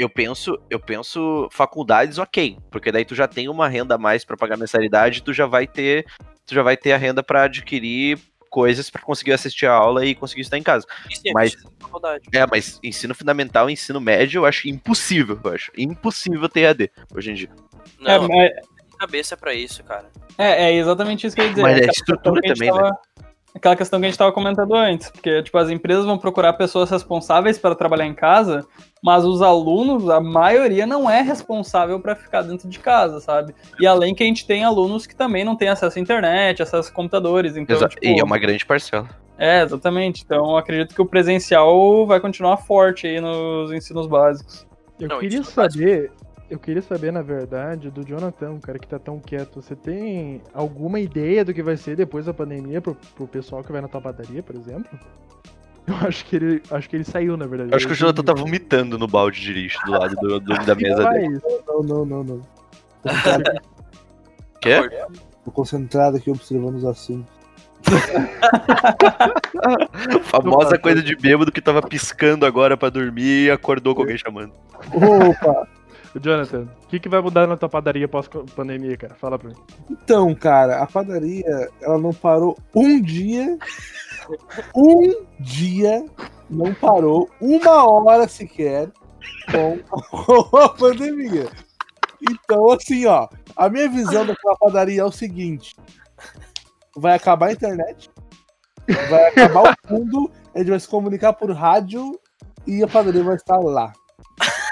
[0.00, 2.56] eu penso, eu penso faculdades, ok.
[2.70, 5.66] Porque daí tu já tem uma renda a mais pra pagar mensalidade, tu já vai
[5.66, 6.06] ter,
[6.46, 10.14] tu já vai ter a renda pra adquirir coisas pra conseguir assistir a aula e
[10.14, 10.86] conseguir estar em casa.
[11.10, 11.56] Sim, Mas-.
[12.32, 15.70] É, mas ensino fundamental, ensino médio, eu acho impossível, eu acho.
[15.76, 17.50] Impossível ter EAD hoje em dia.
[18.04, 18.50] É, Não, mas-
[18.98, 20.10] cabeça pra isso, cara.
[20.36, 21.62] É, é exatamente isso que eu ia dizer.
[21.62, 23.29] Mas é Aquela estrutura questão que a gente também, né?
[23.54, 26.88] Aquela questão que a gente estava comentando antes, porque tipo, as empresas vão procurar pessoas
[26.88, 28.64] responsáveis para trabalhar em casa,
[29.02, 33.52] mas os alunos, a maioria não é responsável para ficar dentro de casa, sabe?
[33.80, 36.90] E além que a gente tem alunos que também não têm acesso à internet, acesso
[36.90, 39.08] a computadores, então Exa- tipo, E é uma grande parcela.
[39.36, 40.22] é, exatamente.
[40.24, 44.64] Então eu acredito que o presencial vai continuar forte aí nos ensinos básicos.
[44.98, 46.12] Eu Não, queria faz saber,
[46.50, 49.62] eu queria saber, na verdade, do Jonathan, um cara que tá tão quieto.
[49.62, 53.70] Você tem alguma ideia do que vai ser depois da pandemia pro, pro pessoal que
[53.72, 54.98] vai na tua padaria, por exemplo?
[55.86, 57.72] Eu acho que ele, acho que ele saiu, na verdade.
[57.72, 60.38] Eu acho que o Ele- Jonathan tá vomitando no balde de lixo do lado do,
[60.40, 61.40] do- da mesa dele.
[61.66, 62.40] Não, não, não, não.
[64.60, 64.76] Quê?
[65.44, 67.32] Tô concentrado aqui observando os assuntos.
[70.24, 74.52] Famosa coisa de bêbado que tava piscando agora pra dormir e acordou com alguém chamando.
[74.92, 75.66] Opa!
[76.18, 79.14] Jonathan, o que, que vai mudar na tua padaria pós-pandemia, cara?
[79.14, 79.56] Fala pra mim.
[79.88, 83.58] Então, cara, a padaria, ela não parou um dia.
[84.76, 86.04] Um dia
[86.48, 88.88] não parou uma hora sequer
[89.50, 89.80] com,
[90.56, 91.48] a pandemia.
[92.22, 95.74] Então, assim, ó, a minha visão daquela padaria é o seguinte:
[96.96, 98.10] vai acabar a internet,
[99.08, 102.20] vai acabar o mundo, a gente vai se comunicar por rádio
[102.66, 103.92] e a padaria vai estar lá.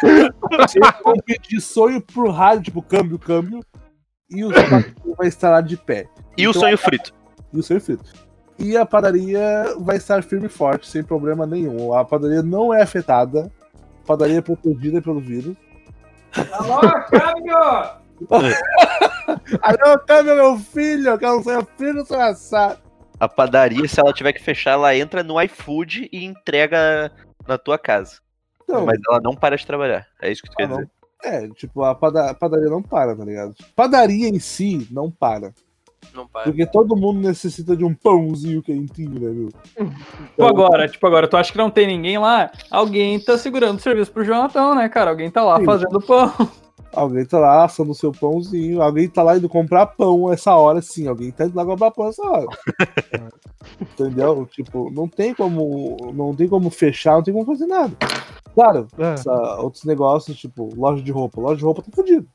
[0.01, 0.81] Você
[1.25, 3.61] pedir sonho pro rádio, tipo, câmbio, câmbio,
[4.31, 6.07] e o padaria vai estar lá de pé.
[6.37, 7.13] E o Então, sonho frito?
[7.53, 8.05] e o sonho frito.
[8.59, 11.95] E a padaria vai estar firme e forte, sem problema nenhum.
[11.95, 13.51] A padaria não é afetada.
[14.03, 15.57] A padaria é protegida pelo vírus.
[16.53, 17.99] Alô, câmbio!
[19.63, 21.11] Alô, câmbio, meu filho!
[21.11, 22.79] Eu não sonho filho, sonho assado.
[23.21, 27.11] A padaria, se ela tiver que fechar, ela entra no iFood e entrega
[27.47, 28.19] na tua casa.
[28.69, 30.07] Não, Mas ela não para de trabalhar.
[30.21, 30.77] É isso que tu ah, quer não.
[30.77, 30.91] dizer.
[31.25, 33.55] É, tipo, a pada- a padaria não para, tá ligado?
[33.75, 35.53] Padaria em si não para.
[36.15, 36.45] Não para.
[36.45, 39.49] Porque todo mundo necessita de um pãozinho quentinho, né, meu?
[39.49, 42.51] Tipo agora, tipo agora, tu acha que não tem ninguém lá?
[42.71, 45.11] Alguém tá segurando o serviço pro Jonathan, né, cara?
[45.11, 45.65] Alguém tá lá Sim.
[45.65, 46.33] fazendo pão.
[46.93, 50.81] Alguém tá lá assando o seu pãozinho, alguém tá lá indo comprar pão essa hora,
[50.81, 51.07] sim.
[51.07, 52.47] Alguém tá indo lá comprar pão essa hora.
[53.81, 54.49] Entendeu?
[54.51, 55.97] Tipo, não tem como.
[56.15, 57.93] Não tem como fechar, não tem como fazer nada.
[58.55, 59.15] Claro, É.
[59.15, 61.41] essa- outros negócios, tipo, loja de roupa.
[61.41, 62.27] Loja de roupa tá fudido.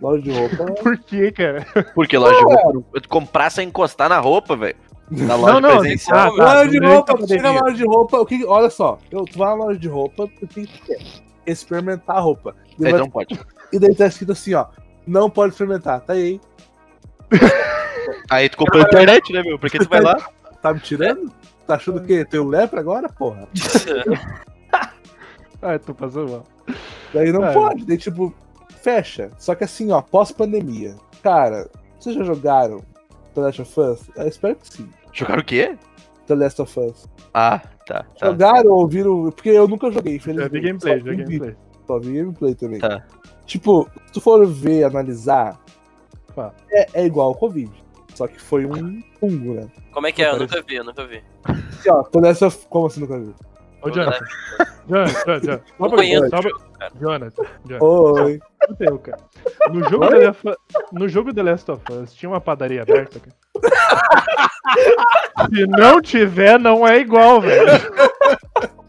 [0.00, 0.56] Loja de roupa.
[0.82, 1.66] Por quê, cara?
[1.94, 2.72] Porque loja de roupa.
[2.72, 4.76] não- Comprar sem encostar na roupa, velho.
[5.10, 6.18] Na loja Não, não, presencial.
[6.18, 6.54] ah, tá.
[6.54, 9.24] loja de roupa, a tu chega na loja de roupa, o que, olha só, eu,
[9.24, 10.98] tu vai na loja de roupa, o que que tu quer?
[11.44, 12.54] Experimentar a roupa.
[12.78, 13.36] E, É, vai- não pode.
[13.72, 14.66] e daí tá escrito assim, ó,
[15.04, 16.40] não pode experimentar, tá aí.
[18.30, 19.58] Aí tu comprou na internet, né, meu?
[19.58, 20.16] Porque tu vai lá.
[20.62, 21.32] Tá me tirando?
[21.66, 22.24] Tá achando o quê?
[22.24, 23.48] Teu lepre agora, porra?
[25.62, 26.46] Ah, tô passando mal.
[27.12, 27.52] Daí não É.
[27.52, 28.32] pode, daí tipo,
[28.82, 29.30] fecha.
[29.38, 30.96] Só que assim, ó, pós-pandemia.
[31.22, 31.68] Cara,
[31.98, 32.82] vocês já jogaram
[33.34, 34.10] The Last of Us?
[34.16, 34.88] Eu espero que sim.
[35.12, 35.76] Jogaram o quê?
[36.26, 37.06] The Last of Us.
[37.34, 38.04] Ah, tá.
[38.18, 38.26] tá.
[38.28, 39.30] Jogaram ou viram?
[39.32, 40.52] Porque eu nunca joguei, infelizmente.
[40.52, 41.56] vi gameplay, Só já vi vi gameplay.
[41.86, 42.80] Só vi gameplay também.
[42.80, 43.04] Tá.
[43.44, 45.60] Tipo, se tu for ver, analisar,
[46.34, 46.54] Fala.
[46.70, 47.70] é, é igual ao Covid.
[48.14, 49.68] Só que foi um fungo, né?
[49.92, 50.30] Como é que é?
[50.30, 51.22] Eu nunca vi, eu nunca vi.
[51.44, 52.66] Assim, ó, The Last of...
[52.68, 53.34] Como assim nunca viu?
[53.82, 54.24] Ô, Jonathan.
[54.88, 55.56] Jonathan, Jonathan.
[55.58, 56.50] Só Não pra- conheço só pra-.
[57.00, 57.84] Jonathan, Jonathan.
[57.84, 58.40] Oi.
[58.62, 59.18] Escuta eu, cara.
[59.70, 60.58] No jogo, The Last of-
[60.92, 63.36] no jogo The Last of Us, tinha uma padaria aberta, cara.
[65.54, 67.66] Se não tiver, não é igual, velho.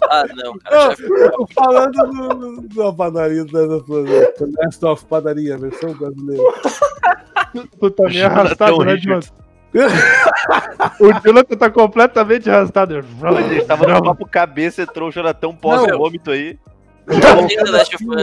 [0.09, 0.95] Ah, não, cara.
[1.31, 4.33] Tô falando do, do, da padaria do The Last of Us.
[4.37, 6.43] The Last of Padaria, versão brasileira.
[7.79, 8.97] Tu tá meio Jonathan arrastado, né.
[8.97, 9.33] Jonathan?
[10.99, 12.95] O Jonathan tá completamente arrastado.
[12.95, 16.59] Ele tava no papo cabeça, entrou o Jonathan pós-vômito aí.
[17.07, 17.17] Eu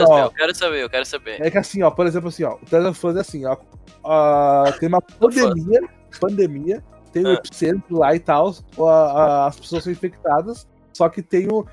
[0.09, 0.17] Ó.
[0.17, 0.25] meu.
[0.27, 1.41] Eu quero saber, eu quero saber.
[1.43, 3.45] É que assim, ó, por exemplo, assim, ó, o The Last of Us é assim,
[3.47, 3.57] ó.
[4.05, 5.81] ah, tem uma pandemia,
[6.21, 7.35] pandemia, tem o Ah.
[7.35, 11.67] epicentro lá e tal, a- a- as pessoas são infectadas, só que tem o,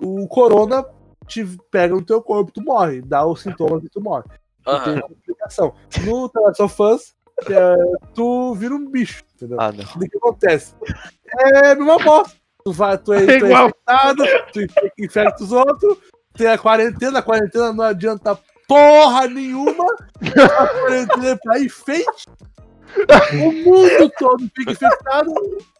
[0.00, 0.84] o corona
[1.26, 4.24] te pega no teu corpo, tu morre, dá os sintomas e tu morre.
[4.64, 5.00] Tem Aham.
[5.02, 5.74] complicação.
[6.04, 7.14] No The Last of Us,
[7.48, 7.74] é,
[8.14, 9.58] tu vira um bicho, entendeu?
[9.60, 9.84] Ah, não.
[9.84, 10.74] O que acontece?
[11.38, 12.34] É a mesma bosta.
[12.64, 13.68] Tu, vai, tu, é, tu é igual.
[13.68, 15.98] infectado, tu infe- infecta os outros,
[16.34, 19.86] tem a quarentena, a quarentena não adianta porra nenhuma,
[20.20, 22.26] a quarentena é pra enfeite,
[23.34, 25.32] o mundo todo fica infectado,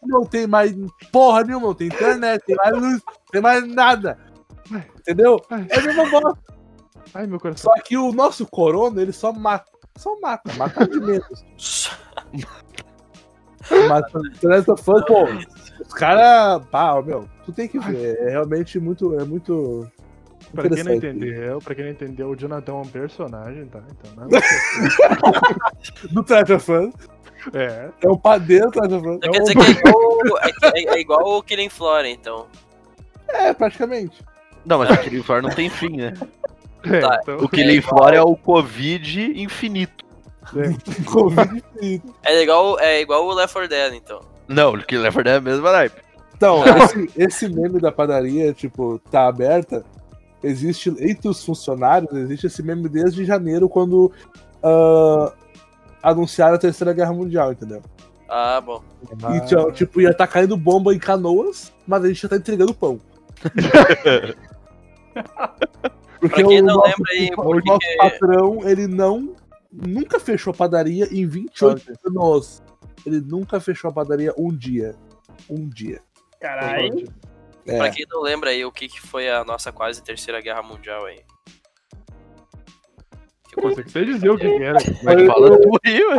[0.03, 0.73] não tem mais
[1.11, 4.17] porra nenhuma, não tem internet, tem mais luz, tem mais nada.
[4.99, 5.41] Entendeu?
[5.69, 6.39] É a mesma bosta.
[7.13, 7.71] Ai, meu coração.
[7.73, 9.71] Só que o nosso corona, ele só mata.
[9.97, 11.91] Só mata, mata de menos.
[13.89, 14.03] Mas
[14.39, 15.23] The Last of Us, pô,
[15.85, 16.65] os caras.
[16.67, 18.17] Pá, meu, tu tem que ver.
[18.21, 19.19] É realmente muito.
[19.19, 19.89] É muito.
[20.53, 23.81] Pra quem não entendeu, pra quem não entendeu, o Jonathan é um personagem, tá?
[23.91, 24.27] Então, não
[26.13, 26.93] Do The Last of Us.
[27.53, 27.89] é.
[28.01, 29.15] É um padeiro do The Last of Us.
[29.17, 32.47] Então quer dizer que é igual, é, é- é igual o Killing Floor, então.
[33.27, 34.23] É, praticamente.
[34.65, 36.13] Não, mas o Killing Floor não tem fim, né?
[36.83, 37.19] É Tá.
[37.21, 40.05] então, O Killing Floor é o Covid infinito.
[41.05, 42.13] Covid infinito.
[42.23, 44.21] É igual, é igual o Left 4 Dead, então.
[44.47, 46.01] Não, o Killing Floor é a mesma naipe.
[46.35, 49.83] Então, esse, esse meme da padaria, tipo, tá aberta.
[50.43, 54.11] Existe entre os funcionários, existe esse meme desde janeiro, quando
[54.63, 55.33] ah,
[56.03, 57.81] anunciaram a Terceira Guerra Mundial, entendeu?
[58.29, 58.83] Ah, bom.
[59.35, 62.73] E, tinha- tipo, ia tá caindo bomba em canoas, mas a gente já tá entregando
[62.73, 62.99] pão.
[66.19, 69.35] Porque Pra quem o não nosso, lembra aí, o nosso que- patrão, ele não
[69.71, 72.63] nunca fechou a padaria em 28 anos.
[73.05, 74.95] Ele nunca fechou a padaria um dia.
[75.49, 76.01] Um dia.
[76.39, 77.07] Caralho.
[77.65, 77.77] É.
[77.77, 81.05] Pra quem não lembra aí o que, que foi a nossa quase terceira guerra mundial
[81.05, 81.21] aí.
[83.57, 84.77] Que Pô, você que você dizer o que que era.
[85.03, 86.15] Mas fala tu aí, ué.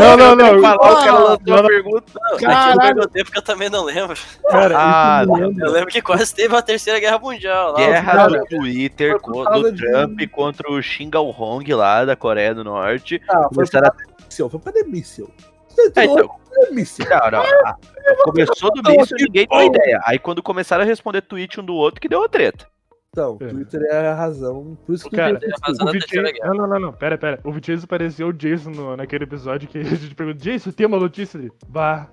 [0.00, 0.60] Não, não, não.
[0.60, 2.12] Falar, o cara lançou Não, a pergunta.
[2.38, 2.80] Que eu Caralho.
[2.94, 4.16] perguntei porque eu também não lembro.
[4.50, 5.34] Cara, Ah, não.
[5.34, 7.72] lembra- Eu lembro que quase teve a terceira guerra mundial.
[7.72, 12.64] Lá, Guerra do Twitter, do de- Trump contra o Kim Jong lá da Coreia do
[12.64, 13.20] Norte.
[13.28, 15.30] Ah, foi Começaram pra míssil, foi pra demíssil.
[15.68, 17.76] Você É, então, não, não, ah,
[18.24, 20.00] começou do míssil, ninguém deu ideia.
[20.04, 22.66] Aí quando começaram a responder tweet um do outro, que deu a treta.
[23.10, 23.48] Então, o É.
[23.48, 24.76] Twitter é a razão.
[24.86, 26.22] Por isso que Cara, o Twitter a razão O da Vitinho...
[26.22, 26.54] terceira guerra.
[26.54, 27.40] Não, não, não, não, pera, pera.
[27.42, 30.98] O Vitinho apareceu o Jason no- naquele episódio que a gente pergunta, Jason, tem uma
[30.98, 31.52] notícia dele?
[31.68, 32.08] Bah.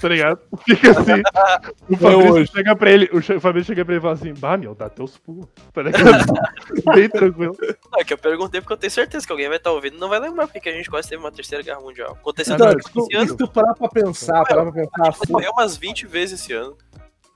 [0.00, 0.38] Tá ligado?
[0.64, 1.22] Fica assim.
[1.90, 4.76] O Fabrício chega pra ele, o Fabrício chega pra ele e fala assim, bah, meu,
[4.76, 5.48] dá teus pulos.
[5.72, 6.24] Tá ligado?
[6.94, 7.56] Bem tranquilo.
[7.90, 9.98] Não, é que eu perguntei porque eu tenho certeza que alguém vai estar ouvindo e
[10.00, 12.12] não vai lembrar porque que a gente quase teve uma terceira guerra mundial.
[12.12, 13.28] Aconteceu Então, esse ano.
[13.30, 16.76] se tu parar pra pensar, parar pra pensar, assim, morreu umas 20 vezes esse ano.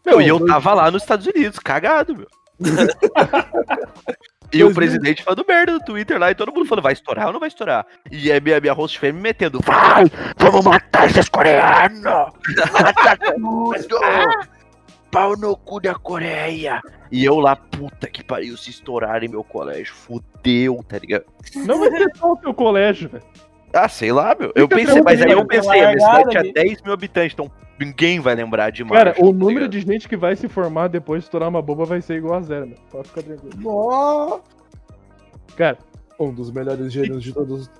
[0.06, 2.28] Meu, e eu tava lá nos Estados Unidos, cagado, meu.
[4.52, 7.32] E o presidente falando merda no Twitter lá, e todo mundo falando, vai estourar ou
[7.32, 7.84] não vai estourar?
[8.10, 10.04] E a minha, minha host fêmea me metendo, vai,
[10.36, 12.02] vamos matar esses coreanos!
[12.72, 13.98] Mata tudo!
[15.10, 16.80] pau no cu da Coreia.
[17.10, 21.24] E eu lá, puta que pariu, se estourarem meu colégio, fudeu, tá ligado?
[21.54, 23.24] Não vai ser só o teu colégio, velho.
[23.76, 24.52] Ah, sei lá, meu.
[24.54, 26.52] Eu Fica pensei, mas aí eu pensei, a minha cidade tinha ali.
[26.52, 29.70] 10 mil habitantes, então ninguém vai lembrar de Cara, o tá número ligado?
[29.70, 32.40] de gente que vai se formar depois de estourar uma bomba vai ser igual a
[32.40, 32.76] zero, meu.
[32.90, 33.54] Pode ficar tranquilo.
[33.58, 34.40] Nó,
[35.56, 35.78] Cara,
[36.18, 37.70] um dos melhores gênios de todos.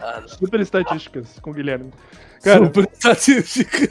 [0.00, 0.28] Ah, não.
[0.28, 1.90] super estatísticas com o Guilherme.
[2.42, 3.78] Cara, Super estatística.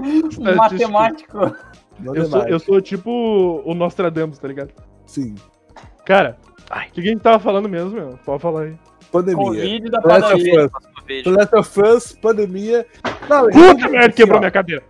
[0.00, 0.56] estatísticas.
[0.56, 1.56] Matemático.
[2.14, 4.72] Eu sou, eu sou tipo o Nostradamus, tá ligado?
[5.06, 5.34] Sim.
[6.06, 6.38] Cara,
[6.70, 6.88] Ai.
[6.88, 8.18] o que, que a gente tava falando mesmo, meu?
[8.24, 8.78] Pode falar aí.
[9.10, 9.44] Pandemia.
[9.44, 10.70] Covid da The Last of padaria.
[11.24, 12.86] The Last of Us, pandemia.
[13.28, 14.82] Não, Puta merda, assim, quebrou ó, minha cadeira.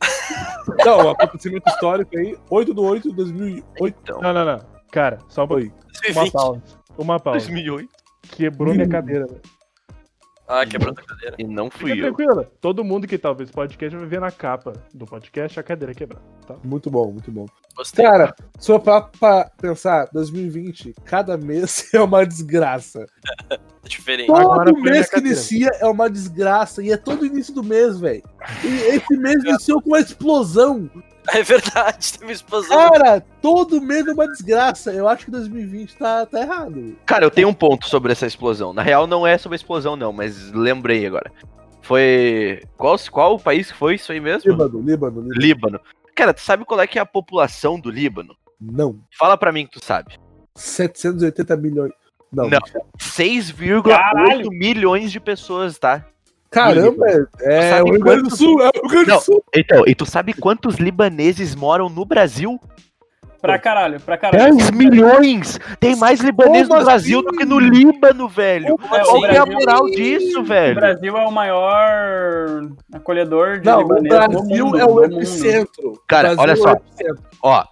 [0.84, 3.98] Não, o acontecimento histórico aí, 8 de 8 de 2008.
[4.02, 4.60] Então, Não, não, não.
[4.90, 5.64] Cara, só uma, Oi.
[5.64, 6.32] uma 2020.
[6.32, 6.62] pausa.
[6.98, 7.38] Uma pausa.
[7.40, 7.88] 2008.
[8.22, 9.40] Quebrou minha cadeira, velho.
[10.52, 11.36] Ah, quebrou a cadeira.
[11.38, 12.14] E não Fica fui eu.
[12.14, 12.50] tranquila.
[12.60, 15.94] Todo mundo que tá ouvindo esse podcast vai ver na capa do podcast a cadeira
[15.94, 16.56] quebrada, tá?
[16.64, 17.46] Muito bom, muito bom.
[17.76, 18.04] Gostei.
[18.04, 23.06] Cara, se eu parar pra pensar, 2020, cada mês é uma desgraça.
[23.82, 24.26] É diferente.
[24.26, 26.82] Todo Agora mês que inicia é uma desgraça.
[26.82, 28.22] E é todo início do mês, velho.
[28.62, 30.90] E esse mês iniciou com uma explosão.
[31.34, 32.90] É verdade, teve explosão.
[32.90, 34.92] Cara, todo mês é uma desgraça.
[34.92, 36.96] Eu acho que 2020 tá, tá errado.
[37.06, 38.72] Cara, eu tenho um ponto sobre essa explosão.
[38.72, 41.30] Na real, não é sobre a explosão, não, mas lembrei agora.
[41.82, 42.62] Foi.
[42.76, 44.50] Qual, qual o país que foi isso aí mesmo?
[44.50, 45.40] Líbano, Líbano, Líbano.
[45.40, 45.80] Líbano.
[46.14, 48.36] Cara, tu sabe qual é que é a população do Líbano?
[48.60, 49.00] Não.
[49.18, 50.18] Fala pra mim que tu sabe.
[50.56, 51.92] 780 milhões.
[52.32, 52.48] Não.
[52.48, 52.60] Não.
[52.98, 54.50] 6,8 Caralho.
[54.50, 56.04] milhões de pessoas, tá?
[56.50, 57.06] Caramba,
[57.42, 59.20] é, Sabe o Rio Grande do Sul, é o Rio Grande do.
[59.20, 59.44] Sul.
[59.54, 62.58] Então, e tu sabe quantos libaneses moram no Brasil?
[63.40, 64.54] Pra caralho, pra caralho.
[64.56, 65.58] 10 milhões!
[65.78, 67.26] Tem mais libaneses Como no Brasil assim?
[67.30, 68.76] do que no Líbano, velho!
[68.92, 70.74] É, Qual o que é a moral disso, O velho?
[70.74, 76.02] Brasil é o maior acolhedor de Não, o libaneses do Brasil mundo, é o epicentro.
[76.06, 76.72] Cara, O Brasil olha é o só.
[76.72, 77.22] epicentro.
[77.42, 77.64] Ó,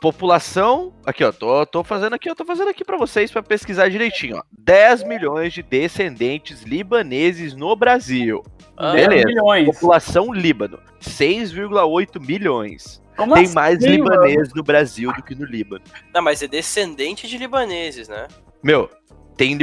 [0.00, 0.92] população.
[1.04, 4.36] Aqui, ó, tô, tô fazendo aqui, eu tô fazendo aqui pra vocês pra pesquisar direitinho,
[4.36, 4.42] ó.
[4.58, 8.42] 10 milhões de descendentes libaneses no Brasil.
[8.76, 9.26] Ah, beleza.
[9.26, 9.66] milhões.
[9.66, 13.02] População Líbano, 6,8 milhões.
[13.16, 15.84] Como Tem assim, mais libaneses no Brasil do que no Líbano.
[16.14, 18.28] Não, mas é descendente de libaneses, né?
[18.62, 18.88] Meu,
[19.36, 19.58] tem.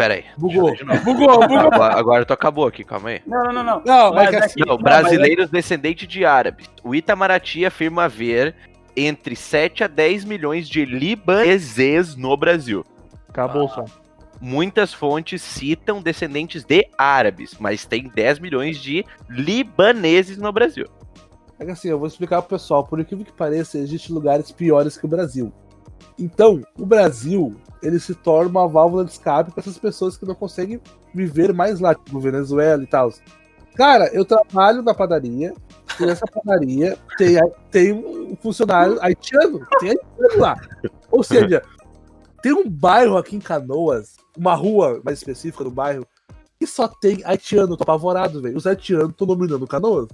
[0.00, 0.24] Pera aí.
[0.38, 0.74] Bugou.
[1.04, 1.58] Bugou, bugou.
[1.58, 3.20] Agora, agora tu acabou aqui, calma aí.
[3.26, 3.82] Não, não, não, não.
[3.84, 6.70] Não, mas Mas é assim, que- Não, Não, mas brasileiros descendentes de árabes.
[6.82, 8.54] O Itamaraty afirma haver
[8.96, 12.82] entre 7 a 10 milhões de libaneses no Brasil.
[13.28, 13.84] Acabou só.
[14.40, 20.86] Muitas fontes citam descendentes de árabes, mas tem 10 milhões de libaneses no Brasil.
[21.58, 24.96] É que assim, eu vou explicar pro pessoal, por incrível que pareça, existem lugares piores
[24.96, 25.52] que o Brasil.
[26.18, 30.34] Então, o Brasil, ele se torna uma válvula de escape para essas pessoas que não
[30.34, 30.80] conseguem
[31.14, 33.12] viver mais lá, tipo Venezuela e tal.
[33.74, 35.54] Cara, eu trabalho na padaria,
[35.98, 37.36] e nessa padaria tem,
[37.70, 40.56] tem um funcionário haitiano, tem haitiano lá.
[41.10, 41.62] Ou seja,
[42.42, 46.06] tem um bairro aqui em Canoas, uma rua mais específica do bairro,
[46.58, 48.56] que só tem haitiano, tô apavorado, velho.
[48.56, 50.08] Os haitianos estão dominando Canoas.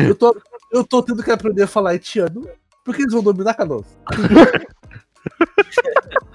[0.00, 0.34] Eu tô,
[0.72, 2.48] eu tô tendo que aprender a falar haitiano,
[2.84, 3.86] porque eles vão dominar Canoas.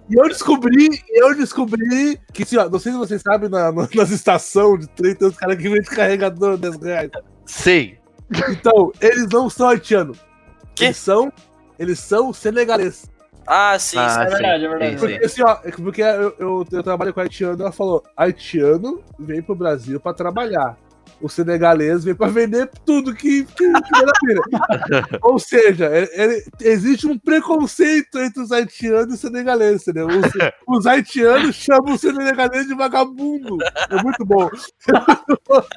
[0.10, 3.88] e eu descobri, eu descobri que, assim, ó, não sei se vocês sabem, na, na-
[3.94, 7.10] nas estações de trem tem uns caras que vendem carregador 10 reais.
[7.46, 8.00] Sei.
[8.50, 10.20] Então, eles não são haitianos.
[10.76, 10.86] Quê?
[10.86, 11.32] Eles são,
[11.78, 13.10] eles são senegaleses.
[13.48, 14.20] Ah, sim, Ah, sim.
[14.22, 14.92] É verdade, é verdade.
[14.94, 18.04] Sim, Porque, assim, ó, é que- porque eu, eu, eu trabalho com haitiano, ela falou,
[18.16, 20.78] haitiano vem pro Brasil pra trabalhar.
[21.22, 25.18] O senegalês vem pra vender tudo que, que, que.
[25.22, 30.08] Ou seja, é- é- existe um preconceito entre os haitianos e os senegaleses, entendeu?
[30.08, 30.32] Os,
[30.80, 33.58] os haitianos chamam os senegaleses de vagabundo.
[33.90, 34.50] É muito bom.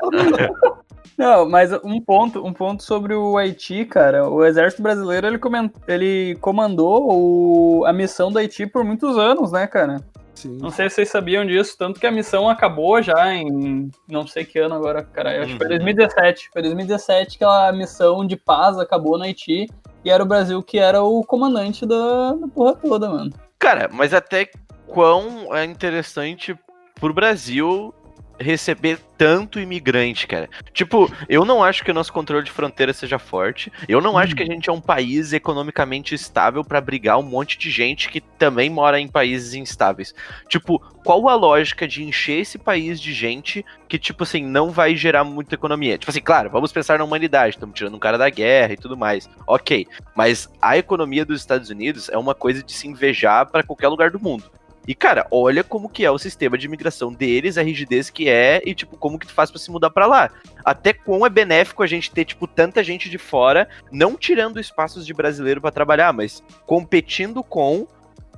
[1.19, 4.29] Não, mas um ponto, um ponto sobre o Haiti, cara.
[4.29, 9.53] O exército brasileiro ele, comen- ele comandou o- a missão do Haiti por muitos anos,
[9.53, 10.01] né, cara?
[10.35, 10.59] Sim.
[10.61, 14.45] Não sei se vocês sabiam disso, tanto que a missão acabou já em não sei
[14.45, 15.43] que ano agora, cara.
[15.43, 15.77] Acho que foi Uhum.
[15.77, 16.51] 2017.
[16.53, 19.67] Foi 2017 que a missão de paz acabou no Haiti
[20.05, 23.31] e era o Brasil que era o comandante da, da porra toda, mano.
[23.59, 24.51] Cara, mas até
[24.87, 26.57] quão é interessante
[27.01, 27.95] pro Brasil
[28.43, 30.51] receber tanto imigrante, cara.
[30.73, 33.73] Tipo, eu não acho que o nosso controle de fronteira seja forte.
[33.89, 37.57] Eu não acho que a gente é um país economicamente estável pra abrigar um monte
[37.57, 40.13] de gente que também mora em países instáveis.
[40.49, 44.97] Tipo, qual a lógica de encher esse país de gente que, tipo assim, não vai
[44.97, 45.99] gerar muita economia?
[45.99, 48.97] Tipo assim, claro, vamos pensar na humanidade, estamos tirando um cara da guerra e tudo
[48.97, 49.31] mais.
[49.47, 53.89] Ok, mas a economia dos Estados Unidos é uma coisa de se invejar pra qualquer
[53.89, 54.51] lugar do mundo.
[54.87, 58.61] E, cara, olha como que é o sistema de imigração deles, a rigidez que é
[58.65, 60.31] e, tipo, como que tu faz pra se mudar pra lá.
[60.65, 65.07] Até quão é benéfico a gente ter, tipo, tanta gente de fora, não tirando espaços
[65.07, 67.87] de brasileiro para trabalhar, mas competindo com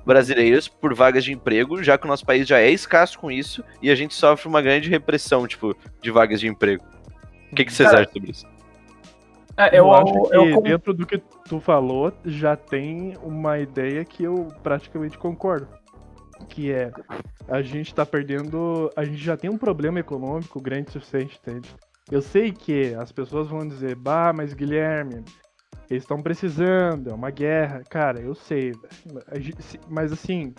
[0.05, 3.65] brasileiros por vagas de emprego, já que o nosso país já é escasso com isso
[3.81, 6.85] e a gente sofre uma grande repressão, tipo, de vagas de emprego.
[7.51, 8.47] O que, que vocês Cara, acham sobre isso?
[9.57, 11.17] É, Eu, eu, acho que eu, eu- dentro do que
[11.49, 15.69] tu falou, já tem uma ideia que eu praticamente concordo.
[16.49, 16.91] Que é,
[17.49, 18.91] a gente tá perdendo.
[18.97, 21.69] A gente já tem um problema econômico grande o suficiente, entende?
[22.11, 25.25] Eu sei que as pessoas vão dizer, bah, mas Guilherme,
[25.91, 27.83] eles estão precisando, é uma guerra.
[27.89, 28.73] Cara, eu sei.
[29.29, 30.55] A gente- mas assim,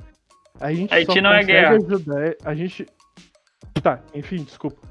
[0.59, 1.75] a gente Haiti só não é consegue guerra.
[1.75, 2.35] ajudar.
[2.43, 2.85] A gente.
[3.81, 4.81] Tá, enfim, desculpa.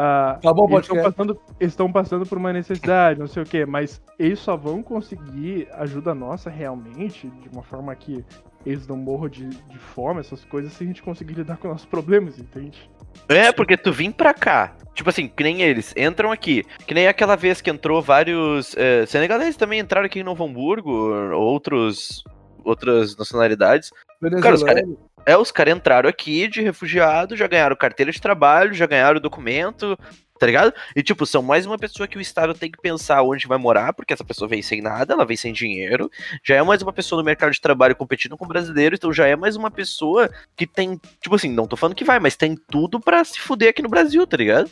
[0.00, 3.46] Ah, Acabou o eles estão passando, eles estão passando por uma necessidade, não sei o
[3.46, 8.24] que, mas eles só vão conseguir ajuda nossa realmente, de uma forma que
[8.68, 11.86] eles não morram de, de fome, essas coisas, se a gente conseguir lidar com nossos
[11.86, 12.90] problemas, entende?
[13.28, 14.76] É, porque tu vim pra cá.
[14.94, 16.64] Tipo assim, que nem eles, entram aqui.
[16.86, 18.76] Que nem aquela vez que entrou vários.
[18.76, 20.90] É, senegaleses também entraram aqui em Novo Hamburgo,
[21.34, 22.22] outros.
[22.64, 23.90] Outras nacionalidades.
[24.42, 24.62] Cara, os.
[25.28, 29.94] É, os caras entraram aqui de refugiado, já ganharam carteira de trabalho, já ganharam documento,
[30.38, 30.72] tá ligado?
[30.94, 33.92] E, tipo, são mais uma pessoa que o Estado tem que pensar onde vai morar,
[33.92, 36.10] porque essa pessoa vem sem nada, ela vem sem dinheiro.
[36.44, 39.34] Já é mais uma pessoa no mercado de trabalho competindo com brasileiro, então já é
[39.36, 43.00] mais uma pessoa que tem, tipo assim, não tô falando que vai, mas tem tudo
[43.00, 44.70] pra se fuder aqui no Brasil, tá ligado?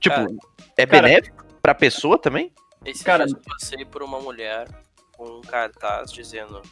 [0.00, 0.28] Tipo, Cara,
[0.76, 2.52] é cara- benéfico pra pessoa também?
[2.84, 4.68] Esse Cara- eu passei por uma mulher
[5.16, 6.62] com um cartaz dizendo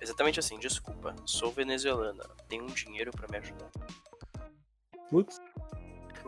[0.00, 3.68] exatamente assim, desculpa, sou venezuelana, tenho um dinheiro pra me ajudar.
[5.10, 5.40] Putz.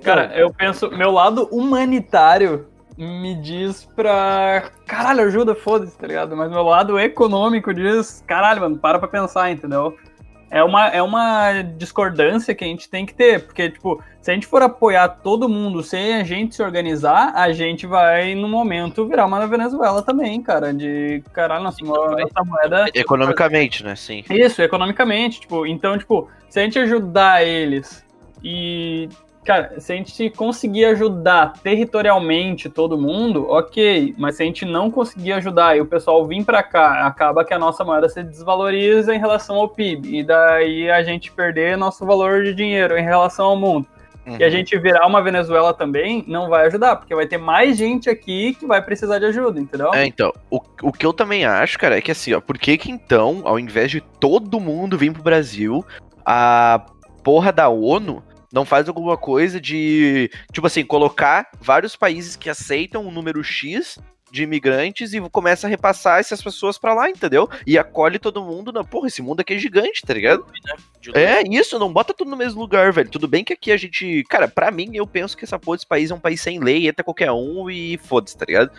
[0.03, 4.71] Cara, eu penso, meu lado humanitário me diz pra.
[4.87, 6.37] Caralho, ajuda, foda-se, tá ligado?
[6.37, 9.97] Mas meu lado econômico diz, caralho, mano, para pra pensar, entendeu?
[10.51, 14.35] É uma, é uma discordância que a gente tem que ter, porque, tipo, se a
[14.35, 19.07] gente for apoiar todo mundo sem a gente se organizar, a gente vai, no momento,
[19.07, 20.75] virar uma Venezuela também, cara.
[20.75, 22.87] De caralho, nossa, nossa moeda.
[22.93, 23.95] Economicamente, né?
[23.95, 24.25] Sim.
[24.29, 28.05] Isso, economicamente, tipo, então, tipo, se a gente ajudar eles
[28.43, 29.09] e,
[29.51, 34.93] cara, se a gente conseguir ajudar territorialmente todo mundo, ok, mas se a gente não
[34.93, 39.13] conseguir ajudar e o pessoal vir pra cá, acaba que a nossa moeda se desvaloriza
[39.13, 43.47] em relação ao PIB, e daí a gente perder nosso valor de dinheiro em relação
[43.47, 43.89] ao mundo.
[44.25, 44.53] E a Uhum.
[44.53, 48.67] gente virar uma Venezuela também não vai ajudar, porque vai ter mais gente aqui que
[48.67, 49.93] vai precisar de ajuda, entendeu?
[49.93, 52.79] É, então, o, o que eu também acho, cara, é que assim, ó, por que
[52.79, 55.85] que então, ao invés de todo mundo vir pro Brasil,
[56.25, 56.87] a
[57.25, 58.23] porra da ONU
[58.53, 63.99] não faz alguma coisa de, tipo assim, colocar vários países que aceitam um número X
[64.31, 67.49] de imigrantes e começa a repassar essas pessoas pra lá, entendeu?
[67.67, 70.47] E acolhe todo mundo na, porra, esse mundo aqui é gigante, tá ligado?
[71.15, 73.11] É, isso, não bota tudo no mesmo lugar, velho.
[73.11, 74.25] Tudo bem que aqui a gente.
[74.29, 76.87] Cara, pra mim, eu penso que essa porra desse país é um país sem lei,
[76.87, 78.71] entra qualquer um e foda-se, tá ligado?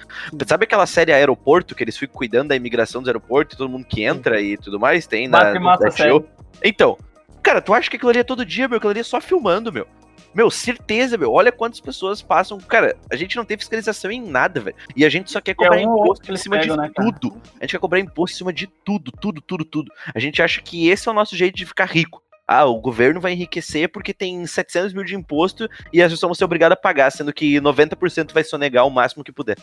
[0.47, 3.85] Sabe aquela série Aeroporto, que eles ficam cuidando da imigração dos aeroportos e todo mundo
[3.85, 5.05] que entra e tudo mais?
[5.05, 5.39] Tem na.
[5.39, 5.91] Massa, no massa.
[5.91, 6.25] Show.
[6.63, 6.97] Então,
[7.41, 8.77] cara, tu acha que aquilo ali é todo dia, meu?
[8.77, 9.87] Aquilo ali é só filmando, meu.
[10.33, 11.31] Meu, certeza, meu.
[11.31, 12.57] Olha quantas pessoas passam.
[12.59, 14.75] Cara, a gente não tem fiscalização em nada, velho.
[14.95, 16.91] E a gente só quer cobrar um ou outro imposto em cima pegam, de né,
[16.95, 17.11] cara?
[17.11, 17.41] tudo.
[17.59, 19.91] A gente quer cobrar imposto em cima de tudo, tudo, tudo, tudo.
[20.15, 22.23] A gente acha que esse é o nosso jeito de ficar rico.
[22.47, 26.35] Ah, o governo vai enriquecer porque tem 700 mil de imposto e as pessoas vão
[26.35, 29.57] ser obrigadas a pagar, sendo que 90% vai sonegar o máximo que puder,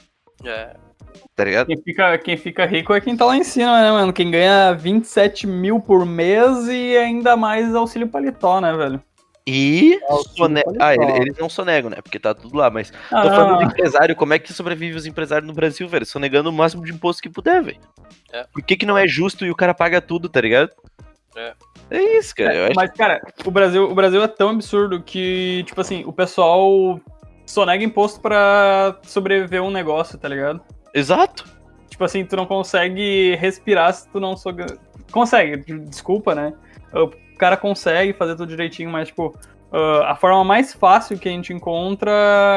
[0.44, 0.76] É,
[1.34, 1.66] tá ligado?
[1.66, 4.12] Quem fica, quem fica rico é quem tá lá em cima, né, mano?
[4.12, 9.02] Quem ganha 27 mil por mês e ainda mais auxílio paletó, né, velho?
[9.50, 9.98] E
[10.36, 10.62] sone...
[10.78, 11.96] ah, ele- eles não sonegam, né?
[12.02, 14.94] Porque tá tudo lá, mas Ah, tô falando não, de empresário, como é que sobrevive
[14.94, 16.04] os empresários no Brasil, velho?
[16.04, 17.80] Sonegando o máximo de imposto que puder, velho.
[18.30, 18.44] É.
[18.52, 20.70] Por que que não é justo e o cara paga tudo, tá ligado?
[21.34, 21.54] É.
[21.90, 22.54] É isso, cara.
[22.54, 26.12] Eu acho Mas, cara, o Brasil, o Brasil é tão absurdo que, tipo assim, o
[26.12, 27.00] pessoal
[27.48, 30.60] sonega imposto pra sobreviver um negócio, tá ligado?
[30.94, 31.44] Exato.
[31.88, 34.66] Tipo assim, tu não consegue respirar se tu não soga...
[35.10, 36.52] Consegue, desculpa, né?
[36.92, 39.34] O cara consegue fazer tudo direitinho, mas, tipo,
[39.72, 42.10] ah, a forma mais fácil que a gente encontra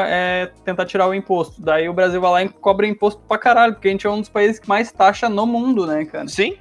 [0.08, 1.60] é tentar tirar o imposto.
[1.62, 4.20] Daí o Brasil vai lá e cobra imposto pra caralho, porque a gente é um
[4.20, 6.28] dos países que mais taxa no mundo, né, cara?
[6.28, 6.56] Sim,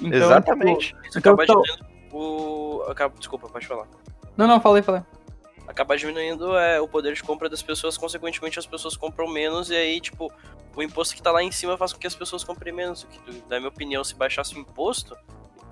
[0.00, 0.94] Então, exatamente.
[1.08, 1.62] isso Então, acaba então-
[2.12, 2.84] o.
[2.88, 3.14] Acaba...
[3.18, 3.84] Desculpa, pode falar.
[3.84, 3.98] tipo,
[4.36, 5.02] Não, não, falei, falei.
[5.72, 9.74] Acaba diminuindo é, o poder de compra das pessoas, consequentemente as pessoas compram menos, e
[9.74, 10.30] aí, tipo,
[10.76, 13.04] o imposto que tá lá em cima faz com que as pessoas comprem menos.
[13.04, 15.16] O que, na minha opinião, se baixasse o imposto,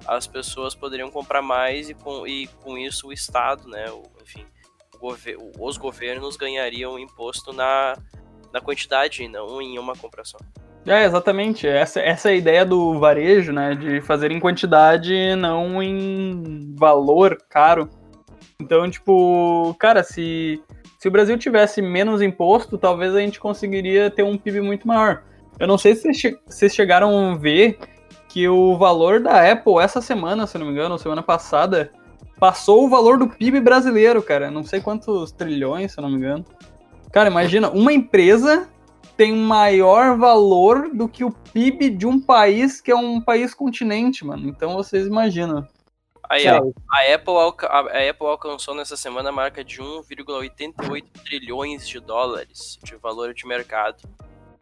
[0.06, 3.90] as pessoas poderiam comprar mais e com, e com isso o Estado, né?
[3.90, 4.46] O, enfim,
[4.94, 7.94] o gover- os governos ganhariam imposto na,
[8.50, 10.38] na quantidade não em uma compra só.
[10.86, 11.68] É, exatamente.
[11.68, 13.74] Essa, essa é a ideia do varejo, né?
[13.74, 17.90] De fazer em quantidade, não em valor caro.
[18.60, 20.60] Então, tipo, cara, se,
[20.98, 25.22] se o Brasil tivesse menos imposto, talvez a gente conseguiria ter um PIB muito maior.
[25.58, 27.78] Eu não sei se vocês che- vocês chegaram a ver
[28.28, 31.90] que o valor da Apple essa semana, se não me engano, semana passada,
[32.38, 34.50] passou o valor do PIB brasileiro, cara.
[34.50, 36.44] Não sei quantos trilhões, se não me engano.
[37.12, 38.68] Cara, imagina, uma empresa
[39.16, 44.24] tem maior valor do que o PIB de um país que é um país continente,
[44.24, 44.48] mano.
[44.48, 45.66] Então vocês imaginam.
[46.30, 46.62] Aí, ó,
[46.92, 47.34] a Apple,
[47.66, 53.44] a Apple alcançou nessa semana a marca de 1,88 trilhões de dólares de valor de
[53.48, 54.08] mercado.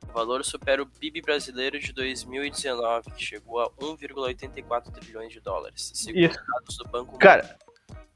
[0.08, 5.92] O valor supera o PIB brasileiro de 2019, que chegou a 1,84 trilhões de dólares,
[5.94, 6.38] segundo Isso.
[6.54, 7.58] dados do Banco Cara,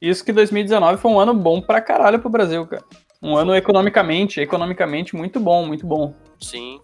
[0.00, 2.82] Isso que 2019 foi um ano bom pra caralho pro Brasil, cara.
[3.20, 6.14] Um ano economicamente, economicamente muito bom, muito bom.
[6.40, 6.80] Sim,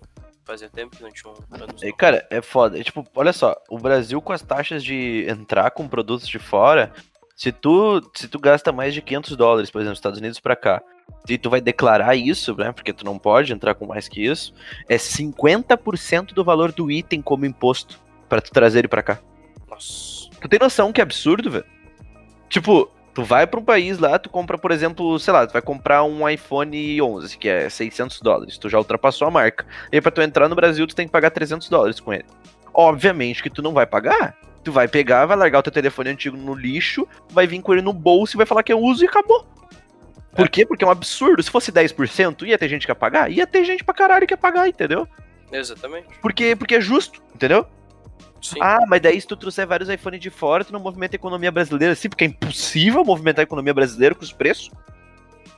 [0.49, 1.37] fazia tempo que não tinha um.
[1.83, 2.81] É, cara, é foda.
[2.81, 6.91] É, tipo, olha só, o Brasil com as taxas de entrar com produtos de fora,
[7.37, 10.57] se tu, se tu gasta mais de 500 dólares, por exemplo, dos Estados Unidos pra
[10.57, 10.83] cá,
[11.29, 14.55] e tu vai declarar isso, né, porque tu não pode entrar com mais que isso,
[14.89, 19.19] é 50% do valor do item como imposto pra tu trazer ele pra cá.
[19.69, 20.31] Nossa.
[20.41, 21.65] Tu tem noção que absurdo, velho?
[22.49, 25.61] Tipo, tu vai pra um país lá, tu compra, por exemplo, sei lá, tu vai
[25.61, 29.67] comprar um iPhone 11, que é 600 dólares, tu já ultrapassou a marca.
[29.91, 32.25] E pra tu entrar no Brasil, tu tem que pagar 300 dólares com ele.
[32.73, 34.37] Obviamente que tu não vai pagar.
[34.63, 37.83] Tu vai pegar, vai largar o teu telefone antigo no lixo, vai vir com ele
[37.83, 39.45] no bolso e vai falar que eu uso e acabou.
[40.37, 40.65] Por quê?
[40.65, 41.43] Porque é um absurdo.
[41.43, 43.33] Se fosse 10%, ia ter gente que ia pagar?
[43.33, 45.09] Ia ter gente pra caralho que ia pagar, entendeu?
[45.51, 46.07] Exatamente.
[46.23, 47.67] Porque, porque é justo, entendeu?
[48.41, 48.59] Sim.
[48.61, 51.51] Ah, mas daí se tu trouxer vários iPhones de fora, tu não movimenta a economia
[51.51, 54.71] brasileira assim, porque é impossível movimentar a economia brasileira com os preços.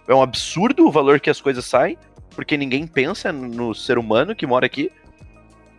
[0.08, 1.96] É um absurdo o valor que as coisas saem,
[2.34, 4.90] porque ninguém pensa no ser humano que mora aqui.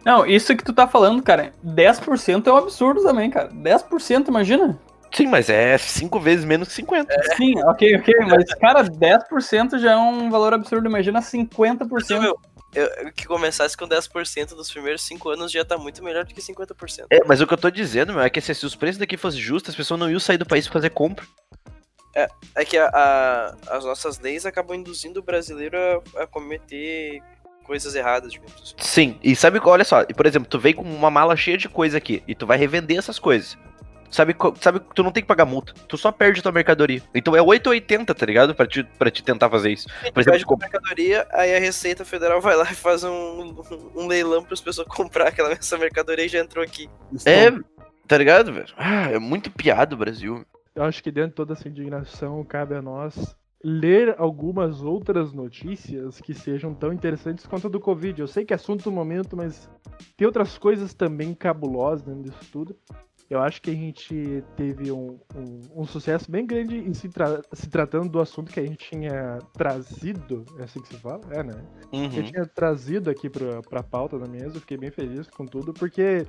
[0.05, 3.49] Não, isso que tu tá falando, cara, 10% é um absurdo também, cara.
[3.49, 4.79] 10%, imagina?
[5.11, 7.13] Sim, mas é cinco vezes menos que 50.
[7.35, 11.87] Sim, ok, ok, mas, cara, 10% já é um valor absurdo, imagina 50%.
[11.91, 12.39] Mas, meu,
[12.75, 16.41] eu, que começasse com 10% dos primeiros 5 anos já tá muito melhor do que
[16.41, 17.05] 50%.
[17.09, 19.17] É, mas o que eu tô dizendo, meu, é que se, se os preços daqui
[19.17, 21.25] fossem justos, as pessoas não iam sair do país pra fazer compra.
[22.55, 25.77] É que a- a- as nossas leis acabam induzindo o brasileiro
[26.17, 27.21] a, a cometer
[27.63, 28.73] coisas erradas, digamos assim.
[28.77, 31.57] Sim, e sabe, qual- olha só, e, por exemplo, tu vem com uma mala cheia
[31.57, 33.57] de coisa aqui, e tu vai revender essas coisas.
[34.11, 37.01] Sabe, sabe, tu não tem que pagar multa, tu só perde tua mercadoria.
[37.15, 38.53] Então é 8,80, tá ligado?
[38.53, 39.87] Pra te, pra te tentar fazer isso.
[40.13, 43.55] Por exemplo, com mercadoria, aí a Receita Federal vai lá e faz um,
[43.95, 46.89] um leilão para as pessoas comprar aquela essa mercadoria e já entrou aqui.
[47.25, 47.51] É,
[48.05, 48.73] tá ligado, velho?
[48.75, 50.45] Ah, é muito piada o Brasil.
[50.75, 56.19] Eu acho que dentro de toda essa indignação cabe a nós ler algumas outras notícias
[56.19, 58.19] que sejam tão interessantes quanto a do Covid.
[58.19, 59.69] Eu sei que é assunto do momento, mas
[60.17, 62.75] tem outras coisas também cabulosas dentro disso tudo.
[63.29, 67.41] Eu acho que a gente teve um, um, um sucesso bem grande em se, tra-
[67.53, 70.43] se tratando do assunto que a gente tinha trazido.
[70.59, 71.21] É assim que se fala?
[71.31, 71.53] É, né?
[71.91, 72.23] que eu Uhum.
[72.23, 76.25] tinha trazido aqui pra, pra pauta da mesa, eu fiquei bem feliz com tudo, porque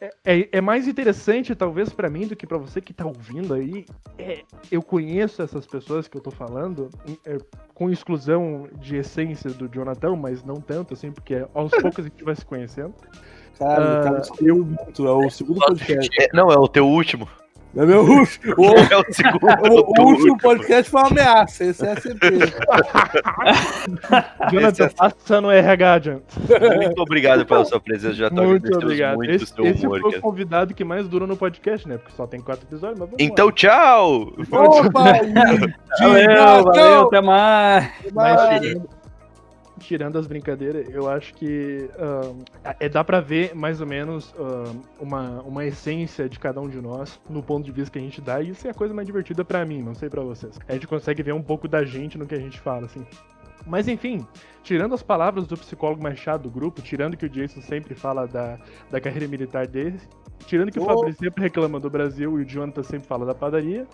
[0.00, 3.54] é, é- é mais interessante, talvez, pra mim, do que pra você que tá ouvindo
[3.54, 3.84] aí.
[4.18, 6.88] É, eu conheço essas pessoas que eu tô falando,
[7.26, 7.38] é,
[7.74, 12.24] com exclusão de essência do Jonathan, mas não tanto, assim, porque aos poucos a gente
[12.24, 12.94] vai se conhecendo.
[13.58, 15.06] Cara, o cara escolheu muito.
[15.06, 16.10] É o segundo podcast.
[16.22, 17.28] É, não, é o teu último.
[17.76, 18.54] É meu último.
[18.58, 19.48] O, É o segundo.
[19.48, 21.64] é o- teu o último podcast foi uma ameaça.
[21.64, 22.52] Esse é a certeza.
[24.52, 26.76] Jonathan, passa no RH, Jonathan.
[26.76, 29.16] Muito obrigado pela sua presença, já tô Muito obrigado.
[29.16, 31.98] muito Esse, seu esse humor, foi o convidado que mais durou no podcast, né?
[31.98, 33.52] Porque só tem quatro episódios, mas vamos Então, lá.
[33.52, 34.32] tchau!
[34.50, 35.04] Opa!
[36.00, 37.88] Valeu, valeu, até mais.
[38.12, 38.88] Mas tirando,
[39.84, 42.42] tirando as brincadeiras, eu acho que ahn,
[42.80, 46.80] é, dá pra ver mais ou menos ahn, uma, uma essência de cada um de
[46.80, 49.06] nós no ponto de vista que a gente dá, e isso é a coisa mais
[49.06, 50.58] divertida pra mim, não sei pra vocês.
[50.66, 53.06] A gente consegue ver um pouco da gente no que a gente fala, assim.
[53.66, 54.26] Mas enfim,
[54.62, 58.26] tirando as palavras do psicólogo mais chato do grupo, tirando que o Jason sempre fala
[58.26, 58.58] da,
[58.90, 59.98] da carreira militar dele,
[60.46, 60.86] tirando que o Oh.
[60.86, 63.86] Fabrício sempre reclama do Brasil e o Jonathan sempre fala da padaria,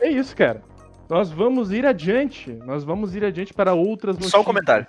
[0.00, 0.62] é isso, cara.
[1.08, 2.52] Nós vamos ir adiante.
[2.66, 4.32] Nós vamos ir adiante para outras notícias.
[4.32, 4.86] Só um comentário.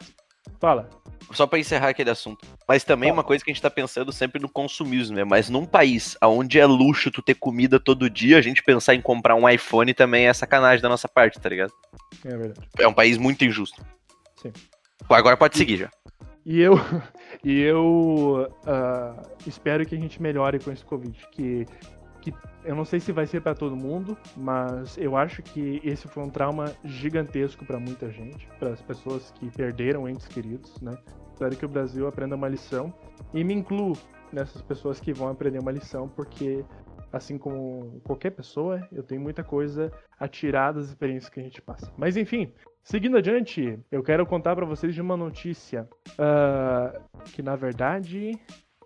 [0.60, 0.90] Fala.
[1.32, 2.48] Só pra encerrar aquele assunto.
[2.68, 5.24] Mas também uma coisa que a gente tá pensando sempre no consumismo, né?
[5.24, 9.02] Mas num país onde é luxo tu ter comida todo dia, a gente pensar em
[9.02, 11.74] comprar um iPhone também é sacanagem da nossa parte, tá ligado?
[12.24, 12.68] É verdade.
[12.80, 13.86] É um país muito injusto.
[14.42, 14.54] Sim.
[15.10, 15.92] Agora pode seguir já.
[16.46, 16.76] E eu,
[17.44, 21.14] e eu ah, espero que a gente melhore com esse Covid.
[21.34, 21.66] Que,
[22.22, 26.08] que eu não sei se vai ser para todo mundo, mas eu acho que esse
[26.08, 30.98] foi um trauma gigantesco para muita gente, para as pessoas que perderam entes queridos, né?
[31.32, 32.94] Espero que o Brasil aprenda uma lição
[33.34, 33.94] e me incluo
[34.34, 36.66] nessas pessoas que vão aprender uma lição, porque
[37.12, 41.62] assim como qualquer pessoa, eu tenho muita coisa a tirar das experiências que a gente
[41.62, 41.92] passa.
[41.98, 42.54] Mas enfim,
[42.84, 48.38] seguindo adiante, eu quero contar para vocês de uma notícia uh, que na verdade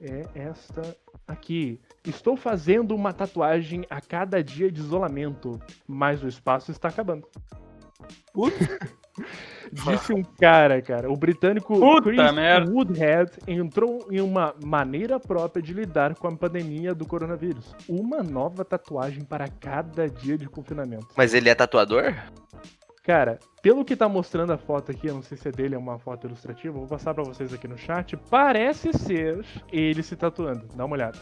[0.02, 0.82] é esta
[1.28, 1.80] aqui.
[2.06, 7.28] Estou fazendo uma tatuagem a cada dia de isolamento, mas o espaço está acabando.
[9.72, 11.12] Disse um cara, cara.
[11.12, 12.72] O britânico Puta Chris merda.
[12.72, 17.76] Woodhead entrou em uma maneira própria de lidar com a pandemia do coronavírus.
[17.88, 21.08] Uma nova tatuagem para cada dia de confinamento.
[21.16, 22.16] Mas ele é tatuador?
[23.04, 25.78] Cara, pelo que tá mostrando a foto aqui, eu não sei se é dele, é
[25.78, 28.16] uma foto ilustrativa, vou passar pra vocês aqui no chat.
[28.30, 30.68] Parece ser ele se tatuando.
[30.76, 31.18] Dá uma olhada.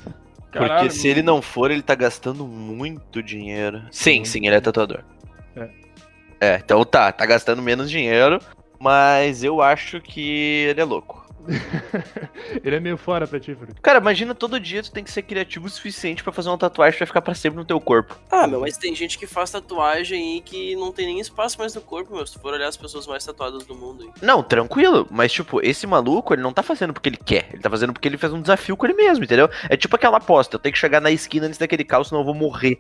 [0.52, 3.84] Porque se ele não for, ele tá gastando muito dinheiro.
[3.92, 5.04] Sim, sim, ele é tatuador.
[5.56, 5.70] É.
[6.42, 8.40] É, então tá, tá gastando menos dinheiro,
[8.80, 11.29] mas eu acho que ele é louco.
[12.64, 13.80] ele é meio fora pra ti, Felipe.
[13.82, 16.94] Cara, imagina todo dia tu tem que ser criativo o suficiente pra fazer uma tatuagem
[16.94, 18.18] que vai ficar pra sempre no teu corpo.
[18.32, 21.74] Ah, meu, mas tem gente que faz tatuagem aí que não tem nem espaço mais
[21.74, 22.26] no corpo, meu.
[22.26, 24.10] Se tu for olhar as pessoas mais tatuadas do mundo aí.
[24.22, 27.70] Não, tranquilo, mas tipo, esse maluco, ele não tá fazendo porque ele quer, ele tá
[27.70, 29.50] fazendo porque ele fez um desafio com ele mesmo, entendeu?
[29.70, 32.26] É tipo aquela aposta, eu tenho que chegar na esquina antes daquele caos, senão eu
[32.26, 32.80] vou morrer,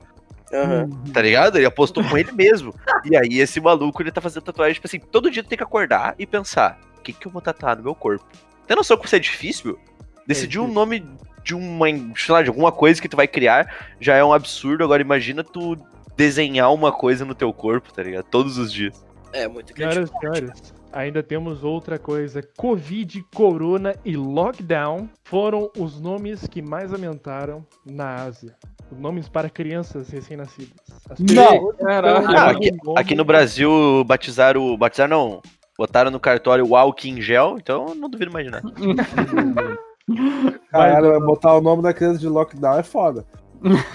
[0.54, 0.90] Aham.
[1.14, 1.58] tá ligado?
[1.58, 2.74] Ele apostou com ele mesmo.
[3.06, 5.64] E aí esse maluco, ele tá fazendo tatuagem, tipo assim, todo dia tu tem que
[5.64, 8.26] acordar e pensar, o que que eu vou tatuar no meu corpo?
[8.70, 9.80] Tem noção que isso é difícil?
[10.28, 10.76] Decidir o difícil.
[10.76, 11.04] nome
[11.44, 13.68] de uma, sei lá, de alguma coisa que tu vai criar
[14.00, 15.76] já é um absurdo, agora imagina tu
[16.16, 18.26] desenhar uma coisa no teu corpo, tá ligado?
[18.26, 19.04] Todos os dias.
[19.34, 20.06] É, muito criativo.
[20.06, 22.44] Senhoras e senhores, ainda temos outra coisa.
[22.58, 28.56] Covid, Corona e Lockdown foram os nomes que mais aumentaram na Ásia.
[28.92, 30.76] Nomes para crianças recém-nascidas.
[31.10, 32.28] As Não, Caralho.
[32.28, 35.42] pessoas Ah, aqui, aqui no Brasil batizaram, batizaram não,
[35.80, 38.62] botaram no cartório o álcool em gel, então eu não duvido imaginar.
[40.70, 43.26] Caralho, vai botar o nome da criança de lockdown é foda.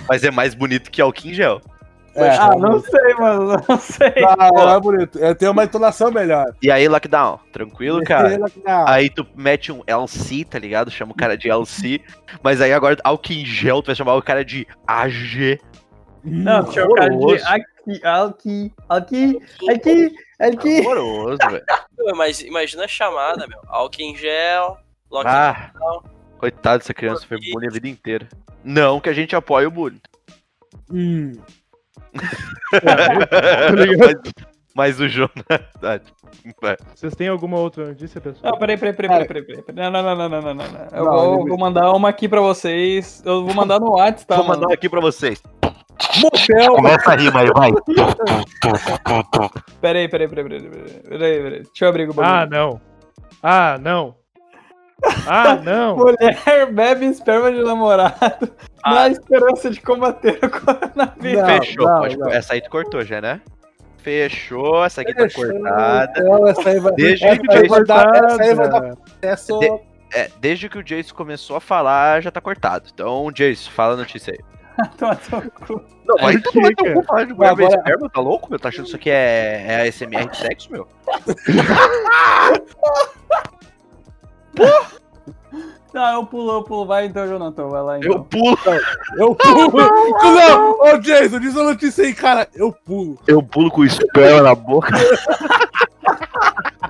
[0.09, 1.61] Mas é mais bonito que álcool em gel.
[2.14, 3.62] É, Ah, não sei, mano.
[3.68, 4.14] Não sei.
[4.39, 5.22] Ah, é bonito.
[5.22, 6.47] É, tem uma entonação melhor.
[6.62, 8.39] E aí, lockdown, tranquilo, cara?
[8.39, 8.85] Lockdown.
[8.89, 10.91] Aí tu mete um LC, tá ligado?
[10.91, 12.01] Chama o cara de LC.
[12.43, 15.61] Mas aí agora, álcool em gel, tu vai chamar o cara de AG.
[16.24, 17.45] Não, tinha o cara de Horroroso.
[17.93, 20.80] Aqui, aqui, aqui, aqui, aqui.
[20.80, 21.64] Horroroso, velho.
[21.99, 23.61] Meu, Mas imagina a chamada, meu.
[23.66, 24.78] Álcool em gel,
[25.11, 25.35] lockdown.
[25.35, 26.01] Ah,
[26.39, 28.28] coitado dessa criança, foi bullying a vida inteira.
[28.62, 30.01] Não que a gente apoie o bullying.
[30.91, 31.32] Hum.
[33.99, 34.20] mas,
[34.74, 35.32] mas o Jonas.
[35.80, 36.01] tá,
[36.61, 36.76] vai.
[36.95, 38.53] Vocês têm alguma outra notícia, pessoal?
[38.53, 39.91] Não, peraí, peraí, peraí, peraí, peraí, peraí.
[39.91, 40.99] Não, não, não, não, não, não, não, não.
[40.99, 43.22] Eu Não, vou, mandar uma aqui pra vocês.
[43.24, 44.37] Eu vou mandar no WhatsApp, tá?
[44.37, 44.62] Vou mano?
[44.62, 45.43] mandar aqui pra vocês.
[46.21, 46.73] Motel.
[46.75, 47.73] Começa a rima aí, vai.
[49.81, 51.63] Peraí, peraí, peraí, peraí, peraí, peraí, peraí.
[51.63, 52.51] Deixa eu abrir o Ah, bagulho.
[52.61, 52.81] não.
[53.43, 54.15] Ah, não.
[55.27, 55.97] Ah, não.
[55.97, 58.51] Mulher bebe esperma de namorado
[58.83, 58.95] Ah.
[58.95, 61.43] na esperança de combater o coronavírus.
[61.43, 61.87] Não, Fechou.
[61.89, 62.29] não, pode- não.
[62.31, 63.41] Essa aí tu cortou já, né?
[63.99, 64.85] Fechou.
[64.85, 65.47] Essa aqui tá Fechou.
[65.51, 66.23] cortada.
[66.23, 69.59] Não, essa aí vai, Desde essa que vai dar, essa aí vai dar processo.
[69.59, 72.89] De- É, desde que o Jace começou a falar, já tá cortado.
[72.93, 74.39] Então, Jace, fala a notícia aí.
[74.99, 75.85] Toma teu cu.
[76.05, 78.59] Não, vai ter um cu falar de mulher Agora- esperma, tá louco, meu?
[78.59, 80.87] Tá achando que isso aqui é, é ASMR de sexo, meu?
[85.95, 86.87] Não, eu pulo, eu pulo.
[86.87, 87.69] Vai então, Jonathan.
[87.69, 88.13] Vai lá então.
[88.13, 88.59] Eu pulo,
[89.17, 89.73] Eu pulo.
[90.35, 92.49] Não, ô Jason, diz a notícia aí, cara.
[92.53, 93.17] Eu pulo.
[93.29, 94.93] eu pulo com esperma na boca.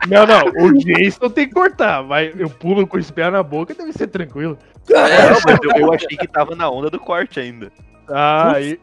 [0.09, 0.43] Não, não.
[0.63, 2.03] O Jason tem que cortar.
[2.03, 4.59] Vai, eu pulo com o espelho na boca, deve ser tranquilo.
[4.89, 7.73] Não, mas eu, eu achei que tava na onda do corte ainda.
[8.09, 8.79] Ah, aí.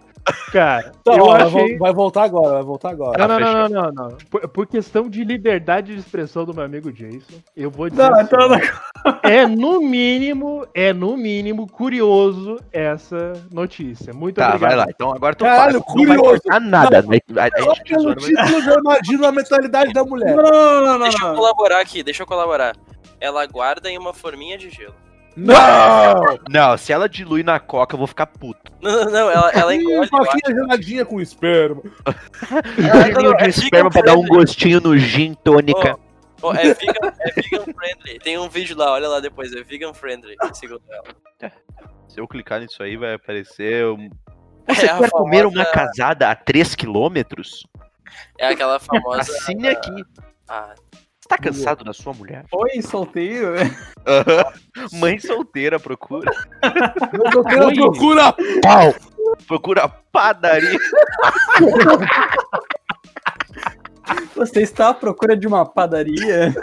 [0.51, 1.77] Cara, Então, eu ó, vai, achei.
[1.77, 3.27] vai voltar agora, vai voltar agora.
[3.27, 3.53] Não, não, fechou.
[3.53, 4.17] não, não, não, não.
[4.29, 8.03] Por, por questão de liberdade de expressão do meu amigo Jason, eu vou dizer.
[8.03, 8.59] Não, assim, então não.
[9.23, 14.13] É no mínimo, é no mínimo curioso essa notícia.
[14.13, 14.69] Muito Tá, obrigado.
[14.69, 14.85] vai lá.
[14.89, 15.73] Então agora tu Caralho.
[15.73, 16.21] Não curioso.
[16.21, 17.01] cortar nada.
[17.01, 17.17] né?
[17.37, 20.35] A, a Só gente pelo título eu imagino a mentalidade da mulher.
[20.35, 21.35] Não, não, não, Deixa eu não.
[21.35, 22.75] colaborar aqui, deixa eu colaborar.
[23.19, 24.93] Ela guarda em uma forminha de gelo.
[25.35, 26.37] Não!
[26.49, 28.71] Não, se ela dilui na coca, eu vou ficar puto.
[28.81, 30.09] Não, não, não, ela, ela engole.
[30.09, 31.81] Coquinha geladinha com esperma.
[32.77, 35.97] Gelinho de é esperma pra dar um gostinho no gin tônica.
[36.41, 38.19] Ó, ó, é, vegan, é vegan friendly.
[38.19, 39.53] Tem um vídeo lá, olha lá depois.
[39.53, 41.51] É vegan friendly, segundo ela.
[42.07, 43.85] Se eu clicar nisso aí, vai aparecer.
[43.87, 44.09] Um...
[44.67, 47.63] Você É quer comer uma famosa- casada a 3 quilômetros?
[48.37, 49.21] É aquela famosa.
[49.21, 50.03] Assine aqui.
[50.47, 50.73] Ah,
[51.31, 52.45] Você tá cansado da sua mulher?
[52.51, 53.53] Oi, solteiro.
[54.93, 56.29] Mãe solteira procura.
[57.31, 57.75] Tô querendo Oi.
[57.75, 58.33] procura.
[58.61, 58.93] Pau!
[59.47, 60.77] Procura padaria.
[64.35, 66.53] Você está à procura de uma padaria?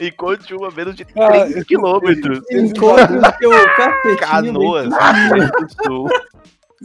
[0.00, 2.40] E continua a menos de Ah, 30 esse- quilômetros.
[2.50, 4.16] Encontra o cacetinho.
[4.18, 4.88] Canoas,
[5.84, 6.08] Sul.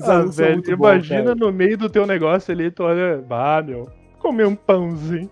[0.03, 1.35] Ah, velho, imagina cara.
[1.35, 3.89] no meio do teu negócio ali, tu olha, bah, meu,
[4.19, 5.29] comer um pãozinho.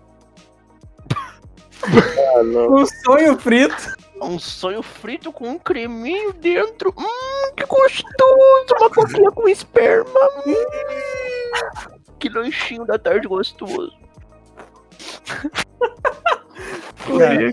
[2.70, 3.96] Um sonho frito.
[4.20, 6.92] Um sonho frito com um creminho dentro.
[6.96, 8.74] Hum, que gostoso!
[8.78, 10.10] Uma coquinha com esperma.
[10.46, 13.92] Hum, que lanchinho da tarde gostoso.
[17.06, 17.52] Cara,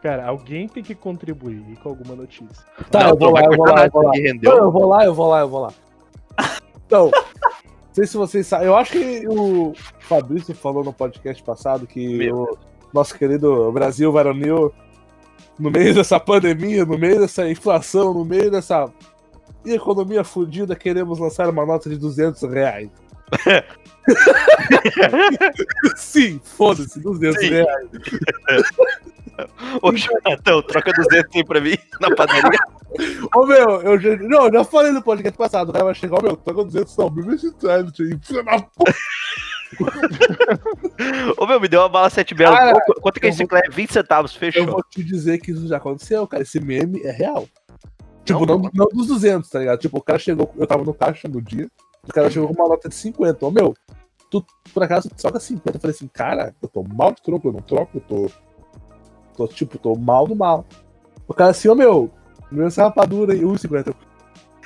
[0.00, 2.64] cara, alguém tem que contribuir com alguma notícia.
[2.90, 4.12] Tá, eu vou lá, eu vou cortar lá, eu vou lá.
[4.12, 4.56] que Não, rendeu.
[4.56, 5.72] eu vou lá, eu vou lá, eu vou lá.
[6.86, 8.66] Então, não sei se vocês sabem.
[8.68, 12.42] Eu acho que o Fabrício falou no podcast passado que Meu.
[12.42, 12.58] o
[12.94, 14.72] nosso querido Brasil varonil,
[15.58, 18.88] no meio dessa pandemia, no meio dessa inflação, no meio dessa
[19.66, 22.90] economia fudida, queremos lançar uma nota de 200 reais.
[25.96, 27.48] Sim, foda-se, 200 Sim.
[27.48, 27.88] reais.
[29.82, 32.58] Ô, Jonathan, troca 200 aí pra mim na padaria.
[33.34, 36.18] Ô meu, eu já, não, eu já falei no podcast passado, o cara vai chegar,
[36.18, 38.94] ô meu, com 200 não, me esse trânsito aí, filha da puta.
[41.36, 42.56] Ô, meu, me deu uma bala 7 belas.
[42.56, 43.60] Cara, Qu- Quanto que é eu esse clé?
[43.70, 44.66] 20 centavos, Eu fechou.
[44.66, 47.48] vou te dizer que isso já aconteceu, cara, esse meme é real.
[48.24, 49.78] Tipo, Não, não, não dos 200, tá ligado?
[49.80, 51.68] Tipo, o cara chegou, eu tava no caixa no dia,
[52.08, 53.74] o cara chegou com uma nota de 50, ô meu,
[54.30, 57.52] tu por acaso troca 50, eu falei assim, cara, eu tô mal de troco, eu
[57.52, 58.30] não troco, eu tô,
[59.36, 60.64] tô tipo, tô mal do mal.
[61.26, 62.10] O cara assim, ô meu,
[62.50, 63.94] meu essa rapadura aí, 1,50.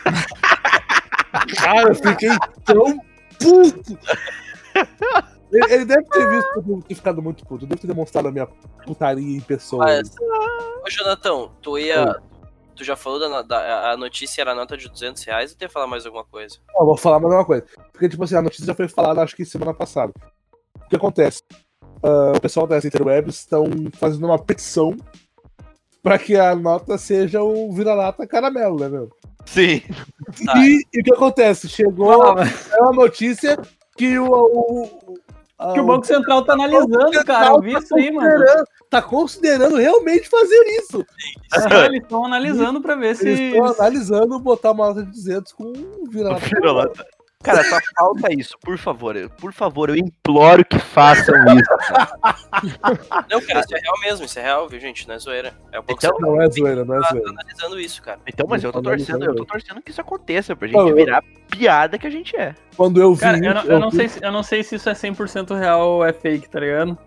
[1.57, 2.31] cara, eu fiquei
[2.65, 2.99] tão
[3.39, 3.99] puto.
[5.51, 7.65] Ele, ele deve ter visto que eu ter ficado muito puto.
[7.65, 8.47] Eu devo ter demonstrado a minha
[8.85, 9.85] putaria em pessoa.
[9.85, 10.15] Mas,
[10.85, 12.21] ô Jonathan, tu ia.
[12.77, 15.63] Tu já falou da, da a notícia era a nota de 200 reais ou tu
[15.63, 16.59] ia falar mais alguma coisa?
[16.77, 17.67] Ó, vou falar mais uma coisa.
[17.93, 20.13] Porque, tipo assim, a notícia já foi falada, acho que semana passada.
[20.77, 21.43] O que acontece?
[22.03, 23.65] Ah, o pessoal das interwebs estão
[23.99, 24.97] fazendo uma petição
[26.03, 29.11] pra que a nota seja o vira-lata caramelo, né, meu?
[29.47, 29.83] Sim.
[30.45, 30.59] Tá.
[30.59, 31.69] E, e o que acontece?
[31.69, 33.59] Chegou Ah, mas é uma notícia
[33.97, 34.27] que o.
[34.31, 35.15] o,
[35.59, 37.49] a- que o Banco Central tá analisando, cara.
[37.49, 38.45] Eu vi isso aí, mano.
[38.91, 41.05] Tá considerando realmente fazer isso.
[41.53, 43.29] Ah, Eles estão analisando pra ver Eles se.
[43.33, 46.47] estão analisando botar uma nota de 200 com um vira-lata.
[46.47, 47.07] Vira-lata.
[47.45, 49.15] Cara, só falta isso, por favor.
[49.15, 51.71] eu- Por favor, eu imploro que façam isso.
[53.31, 55.07] Não, cara, isso é real mesmo, isso é real, viu, gente?
[55.07, 55.55] Não é zoeira.
[55.73, 57.31] É o Banco Então, Central Não é zoeira, não é tá zoeira.
[57.31, 58.19] analisando isso, cara.
[58.27, 60.97] Então, mas eu tô torcendo, eu tô torcendo que isso aconteça, pra Não, gente eu-
[60.97, 62.55] virar piada que a gente é.
[62.77, 63.21] Quando eu vi.
[63.21, 65.55] Cara, eu não, eu não vi- sei se, eu não sei se isso é 100%
[65.55, 66.99] real ou é fake, tá ligado?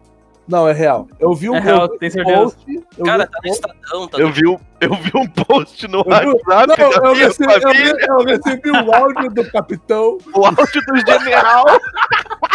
[0.52, 1.08] Não, é real.
[1.20, 2.38] Eu vi um É real, tem certeza.
[2.44, 4.34] post, eu Cara, vi tá no Estadão, tá Eu no...
[4.34, 8.26] vi, um, eu vi um post no Eu vi- WhatsApp Não, eu recebi, eu, eu
[8.26, 10.18] recebi o áudio do capitão.
[10.36, 11.66] o áudio do general.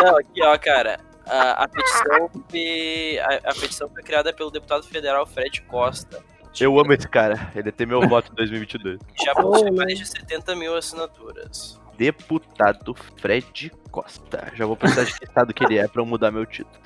[0.04, 1.00] Não, aqui, ó, cara.
[1.28, 6.22] A, a petição foi, a, a petição foi criada pelo deputado federal Fred Costa.
[6.60, 8.98] Eu amo esse cara, ele tem meu voto em 2022.
[9.14, 11.80] que Já possui mais de 70 mil assinaturas.
[11.98, 14.52] Deputado Fred Costa.
[14.54, 16.76] Já vou precisar de que estado que ele é pra eu mudar meu título.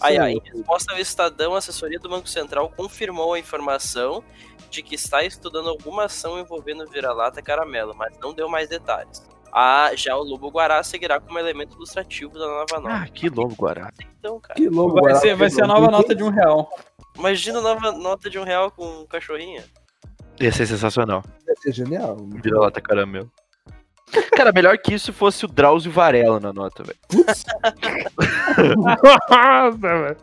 [0.00, 0.34] Aí, aí.
[0.34, 4.22] em resposta ao Estadão, a assessoria do Banco Central confirmou a informação
[4.70, 9.22] de que está estudando alguma ação envolvendo vira-lata caramelo, mas não deu mais detalhes.
[9.52, 12.94] Ah, já o Lobo Guará seguirá como elemento ilustrativo da nova nota.
[12.94, 13.90] Ah, que lobo, Guará.
[14.18, 16.68] Então, cara, Que louco, Vai Guará, ser, vai ser a nova nota de um real.
[17.16, 19.62] imagina a nova nota de um real com um cachorrinho.
[20.38, 21.22] Ia ser sensacional.
[21.48, 22.16] Ia ser genial.
[22.42, 23.30] Vira lata caramelo.
[24.36, 26.98] Cara, melhor que isso fosse o Drauzio Varela na nota, velho.
[28.76, 30.16] Nossa, velho.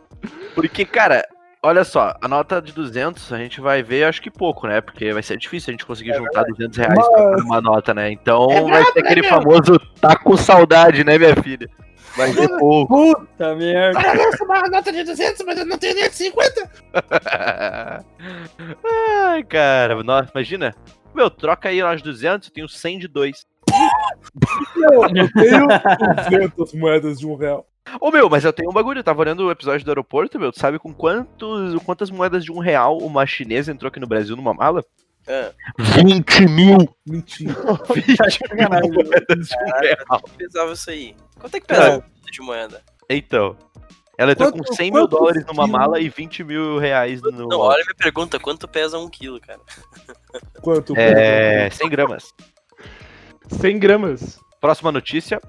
[0.54, 1.22] Porque, cara,
[1.62, 4.80] olha só, a nota de 200 a gente vai ver, acho que pouco, né?
[4.80, 8.10] Porque vai ser difícil a gente conseguir juntar 200 reais Mas- pra uma nota, né?
[8.10, 11.68] Então vai ser aquele famoso tá com saudade, né, minha filha?
[12.16, 13.14] Vai ser pouco.
[13.16, 14.00] Puta merda.
[14.14, 16.70] nossa, uma nota de 200, mas eu não tenho nem de 50.
[19.26, 20.74] Ai, cara, nossa, imagina.
[21.12, 23.44] Meu, troca aí nós 200, eu tenho 100 de 2.
[24.76, 25.66] Meu, eu tenho
[26.30, 27.66] 200 moedas de um real.
[28.00, 30.50] Ô, meu, mas eu tenho um bagulho, eu tava olhando o episódio do aeroporto, meu,
[30.50, 34.34] tu sabe com quantos, quantas moedas de um real uma chinesa entrou aqui no Brasil
[34.34, 34.82] numa mala?
[35.28, 36.78] Ah, 20 mil!
[37.06, 37.54] Mentira.
[37.94, 38.90] 20 sacanagem.
[38.90, 40.22] mil moedas de um real.
[40.36, 41.14] pesava isso aí?
[41.38, 42.82] Quanto é que pesa um de moeda?
[43.08, 43.56] Então,
[44.16, 47.48] ela entrou Quanto- com 100 mil dólares numa mala e 20 mil reais no...
[47.48, 49.60] Não, olha a minha pergunta, quanto pesa um quilo, cara?
[50.62, 50.94] Quanto?
[50.96, 52.34] É, 100 gramas.
[53.48, 54.38] 100 gramas.
[54.60, 55.40] Próxima notícia.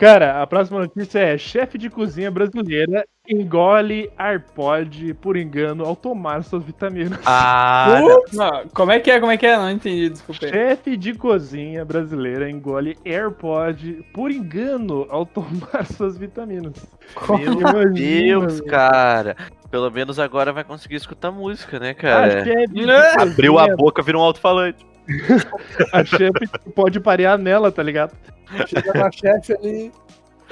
[0.00, 6.42] Cara, a próxima notícia é: chefe de cozinha brasileira engole AirPod por engano ao tomar
[6.42, 7.20] suas vitaminas.
[7.26, 8.00] Ah,
[8.32, 9.20] Não, como é que é?
[9.20, 9.58] Como é que é?
[9.58, 10.48] Não entendi, desculpa.
[10.48, 16.72] Chefe de cozinha brasileira engole AirPod por engano ao tomar suas vitaminas.
[17.28, 19.36] meu Imagina, Deus, cara.
[19.70, 22.42] pelo menos agora vai conseguir escutar música, né, cara?
[22.42, 24.88] chefe de Abriu a boca, virou um alto-falante.
[25.92, 28.12] A chefe pode parear nela, tá ligado?
[28.66, 29.92] Chega na chefe ali.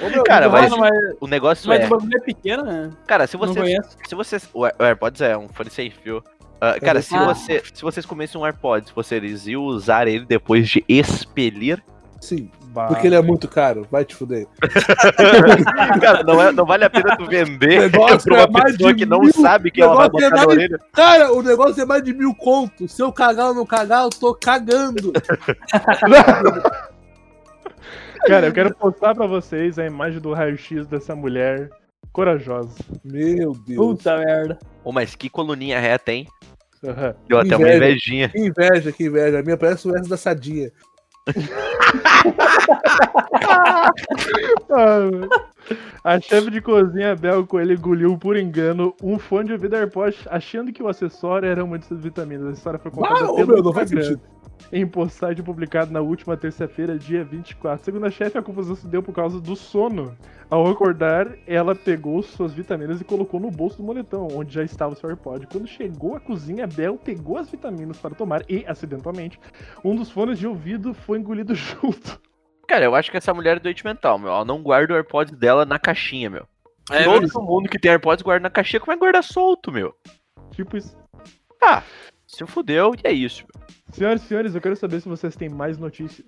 [0.01, 2.89] Ô, meu, Cara, não mas- mas, O negócio mas é, o bagulho é pequeno, né?
[3.05, 3.77] cara, se você
[4.07, 4.49] se vocês.
[4.53, 6.23] O Air- o AirPods é um fone sem fio.
[6.61, 7.25] Ah, cara, se, Ah.
[7.25, 11.81] você, se vocês comessem um AirPods, vocês iam usar ele depois de expelir?
[12.21, 12.87] Sim, Bah.
[12.87, 13.87] porque ele é muito caro.
[13.89, 14.45] Vai te fuder.
[16.01, 18.01] cara, não, é- não vale a pena tu vender pra
[18.45, 20.79] uma é pessoa que não mil, sabe que ela vai é botar na mais- orelha.
[20.93, 22.91] Cara, o negócio é mais de mil contos.
[22.93, 25.13] Se eu cagar ou não cagar, eu tô cagando.
[28.27, 31.69] Cara, eu quero postar pra vocês a imagem do raio-x dessa mulher
[32.11, 32.75] corajosa.
[33.03, 33.77] Meu Deus.
[33.77, 34.59] Puta merda.
[34.83, 36.27] Ô, mas que coluninha reta, hein?
[36.83, 37.15] Aham.
[37.27, 37.77] Deu até uma Inveja.
[37.85, 38.29] invejinha.
[38.29, 39.39] Que inveja, que inveja.
[39.39, 40.69] A minha parece o S da Sadinha.
[46.03, 50.71] A chefe de cozinha Bel Coelho engoliu por engano um fone de ouvido AirPods achando
[50.71, 52.47] que o acessório era uma de suas vitaminas.
[52.47, 54.21] A história foi contada Ah, pelo meu, não faz sentido.
[54.71, 57.83] Em postagem publicada na última terça-feira, dia 24.
[57.83, 60.15] Segundo a chefe, a confusão se deu por causa do sono.
[60.49, 64.93] Ao acordar, ela pegou suas vitaminas e colocou no bolso do moletom, onde já estava
[64.93, 65.47] o seu AirPod.
[65.47, 69.39] Quando chegou à cozinha, Bel pegou as vitaminas para tomar e, acidentalmente,
[69.83, 72.19] um dos fones de ouvido foi engolido junto.
[72.67, 74.29] Cara, eu acho que essa mulher é doente mental, meu.
[74.29, 76.47] Ela não guarda o AirPods dela na caixinha, meu.
[76.91, 79.93] É, Todo mundo que tem AirPods guarda na caixinha, como é que guarda solto, meu?
[80.51, 80.97] Tipo isso.
[81.61, 81.83] Ah,
[82.27, 83.67] se fudeu e é isso, meu.
[83.91, 86.27] Senhoras e senhores, eu quero saber se vocês têm mais notícias.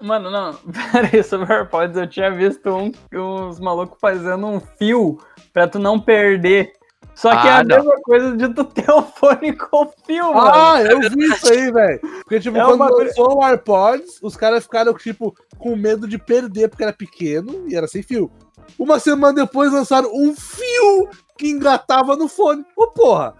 [0.00, 0.52] Mano, não,
[0.92, 5.18] pera aí, sobre o AirPods, eu tinha visto um, uns malucos fazendo um fio
[5.52, 6.72] pra tu não perder.
[7.14, 7.76] Só que é Ah, a não.
[7.76, 10.50] mesma coisa de tu ter o fone com fio, mano.
[10.54, 12.00] Ah, eu vi isso aí, velho.
[12.00, 16.16] Porque, tipo, É quando uma- lançou o AirPods, os caras ficaram, tipo, com medo de
[16.16, 18.30] perder, porque era pequeno e era sem fio.
[18.78, 22.64] Uma semana depois lançaram um fio que engatava no fone.
[22.76, 23.34] Ô, porra!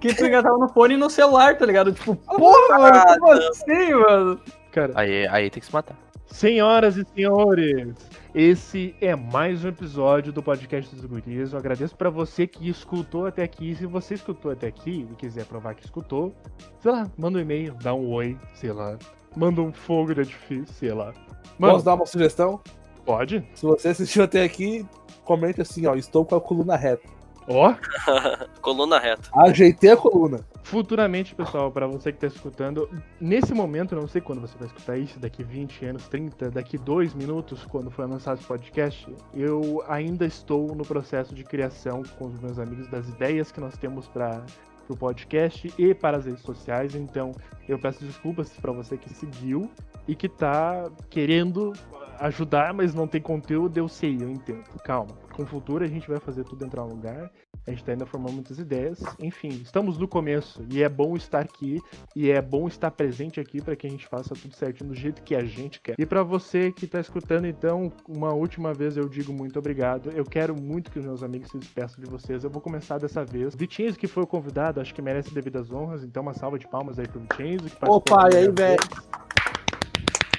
[0.00, 1.92] Que tu engatava no fone e no celular, tá ligado?
[1.92, 4.40] Tipo, porra, mano, como assim, mano?
[4.72, 5.96] Cara, Aí, aí tem que se matar.
[6.26, 7.94] senhoras e senhores,
[8.34, 11.52] esse é mais um episódio do podcast dos guris.
[11.52, 13.74] Eu agradeço pra você que escutou até aqui.
[13.74, 16.34] Se você escutou até aqui e quiser provar que escutou,
[16.80, 18.98] sei lá, manda um e-mail, dá um oi, sei lá.
[19.34, 21.14] Manda um fogo de artifício, sei lá.
[21.58, 22.60] Mano, Posso dar uma sugestão?
[23.06, 23.42] pode?
[23.54, 24.84] Se você assistiu até aqui,
[25.24, 27.08] comente assim, ó, estou com a coluna reta.
[27.48, 27.74] Ó,
[28.60, 29.28] Coluna reta.
[29.34, 30.40] Ajeitei a coluna.
[30.64, 32.88] futuramente, pessoal, pra você que tá escutando,
[33.20, 36.76] nesse momento, eu não sei quando você vai escutar isso, daqui 20 anos, 30, daqui
[36.76, 42.26] 2 minutos, quando for lançado esse podcast, eu ainda estou no processo de criação com
[42.26, 44.44] os meus amigos das ideias que nós temos para
[44.88, 47.32] o podcast e para as redes sociais, então
[47.68, 49.70] eu peço desculpas pra você que seguiu
[50.08, 51.72] e que tá querendo
[52.20, 54.64] ajudar, mas não tem conteúdo, eu sei, eu entendo.
[54.84, 55.25] Calma.
[55.36, 57.30] Com o futuro a gente vai fazer tudo entrar no lugar.
[57.66, 59.02] A gente tá ainda formando muitas ideias.
[59.20, 61.78] Enfim, estamos no começo e é bom estar aqui
[62.14, 65.22] e é bom estar presente aqui para que a gente faça tudo certinho do jeito
[65.22, 65.94] que a gente quer.
[65.98, 70.10] E para você que tá escutando, então, uma última vez eu digo muito obrigado.
[70.10, 72.42] Eu quero muito que os meus amigos se despeçam de vocês.
[72.42, 73.54] Eu vou começar dessa vez.
[73.54, 76.98] Vitinhos, que foi o convidado, acho que merece devidas honras, então uma salva de palmas
[76.98, 79.25] aí pro participou Opa, e aí, velho?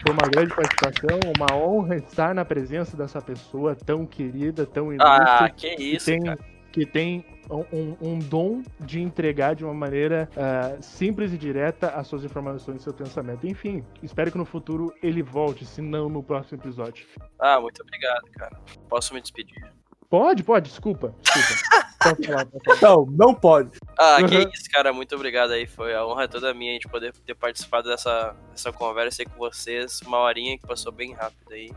[0.07, 5.05] Foi uma grande participação, uma honra estar na presença dessa pessoa tão querida, tão ilustre,
[5.11, 6.39] Ah, que que isso, tem, cara.
[6.71, 12.07] que tem um, um- dom de entregar de uma maneira ah, simples e direta as
[12.07, 13.45] suas informações e seu pensamento.
[13.47, 17.05] Enfim, espero que no futuro ele volte, se não no próximo episódio.
[17.39, 18.57] Ah, muito obrigado, cara.
[18.89, 19.61] Posso me despedir?
[20.09, 21.77] Pode, pode, desculpa, desculpa.
[22.01, 22.81] Pode falar, pode falar.
[22.81, 23.71] Não, não pode.
[23.99, 24.49] Ah, que Uhum.
[24.53, 24.93] isso, cara.
[24.93, 25.65] Muito obrigado aí.
[25.67, 29.37] Foi a honra toda minha a gente poder ter participado dessa, dessa conversa aí com
[29.37, 29.99] vocês.
[30.05, 31.71] Uma horinha que passou bem rápido aí.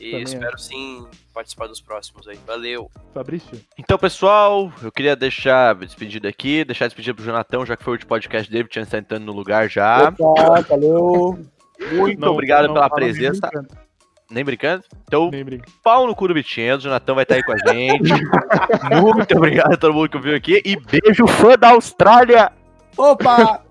[0.00, 2.36] E Também espero sim participar dos próximos aí.
[2.44, 2.90] Valeu.
[3.12, 7.92] Fabrício, Então, pessoal, eu queria deixar despedido aqui, deixar despedido pro Jonatão, já que foi
[7.92, 10.08] o último podcast dele, tinha está entrando no lugar já.
[10.08, 11.38] Opa, valeu.
[11.92, 13.48] Muito não- obrigado não pela presença.
[14.30, 14.84] Nem brincando?
[15.06, 15.70] Então, Nem brincando.
[15.82, 18.10] pau no cu do Bitinho, o Jonatão vai estar aí com a gente.
[19.02, 20.62] Muito obrigado a todo mundo que ouviu aqui.
[20.64, 22.50] E beijo, fã da Austrália!
[22.96, 23.62] Opa!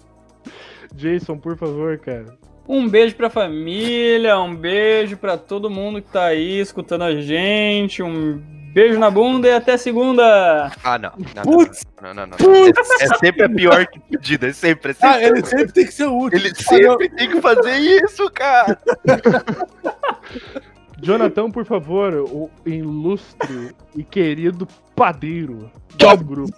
[0.95, 2.37] Jason, por favor, cara.
[2.67, 8.01] Um beijo pra família, um beijo pra todo mundo que tá aí escutando a gente,
[8.01, 8.41] um
[8.73, 10.71] beijo na bunda e até segunda!
[10.83, 11.11] Ah, não.
[11.17, 11.85] Não, não, Putz.
[12.01, 12.55] não, não, não, não.
[12.65, 12.69] É,
[13.01, 14.91] é sempre a pior que pedida, é sempre.
[14.91, 16.41] É sempre Ah, ele sempre tem que ser o último.
[16.41, 18.77] Ele sempre tem que fazer isso, cara.
[21.01, 24.65] Jonathan, por favor, o ilustre e querido
[24.95, 26.15] padeiro Tchau.
[26.17, 26.57] do grupo.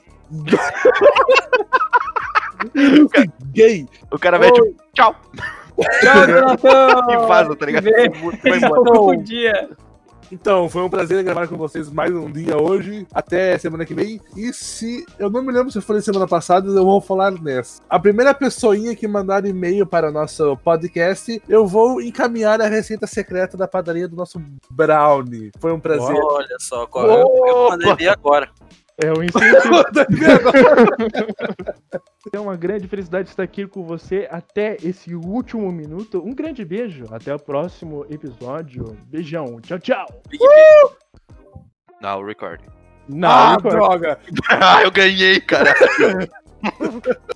[3.53, 3.88] Gay.
[4.11, 5.16] O cara vai tipo, tchau,
[6.01, 7.11] Tchau, Jonathan!
[7.11, 7.84] e vaza, tá ligado?
[8.43, 8.84] Vai embora.
[8.84, 9.70] Bom dia!
[10.32, 13.07] Então, foi um prazer gravar com vocês mais um dia hoje.
[13.13, 14.19] Até semana que vem.
[14.36, 15.05] E se.
[15.19, 17.82] Eu não me lembro se eu falei semana passada, eu vou falar nessa.
[17.89, 23.05] A primeira pessoinha que mandar e-mail para o nosso podcast, eu vou encaminhar a receita
[23.05, 25.51] secreta da padaria do nosso Brownie.
[25.59, 26.15] Foi um prazer.
[26.15, 28.49] Olha só, eu, eu mandei ver agora.
[28.97, 29.83] É um incentivo.
[32.31, 36.23] É uma grande felicidade estar aqui com você até esse último minuto.
[36.25, 37.05] Um grande beijo.
[37.11, 38.97] Até o próximo episódio.
[39.07, 39.59] Beijão.
[39.61, 40.05] Tchau, tchau.
[40.29, 40.43] Big.
[42.01, 42.67] Now recording.
[43.07, 43.71] Não, ah, Igor.
[43.71, 44.19] droga!
[44.49, 45.73] ah, eu ganhei, cara.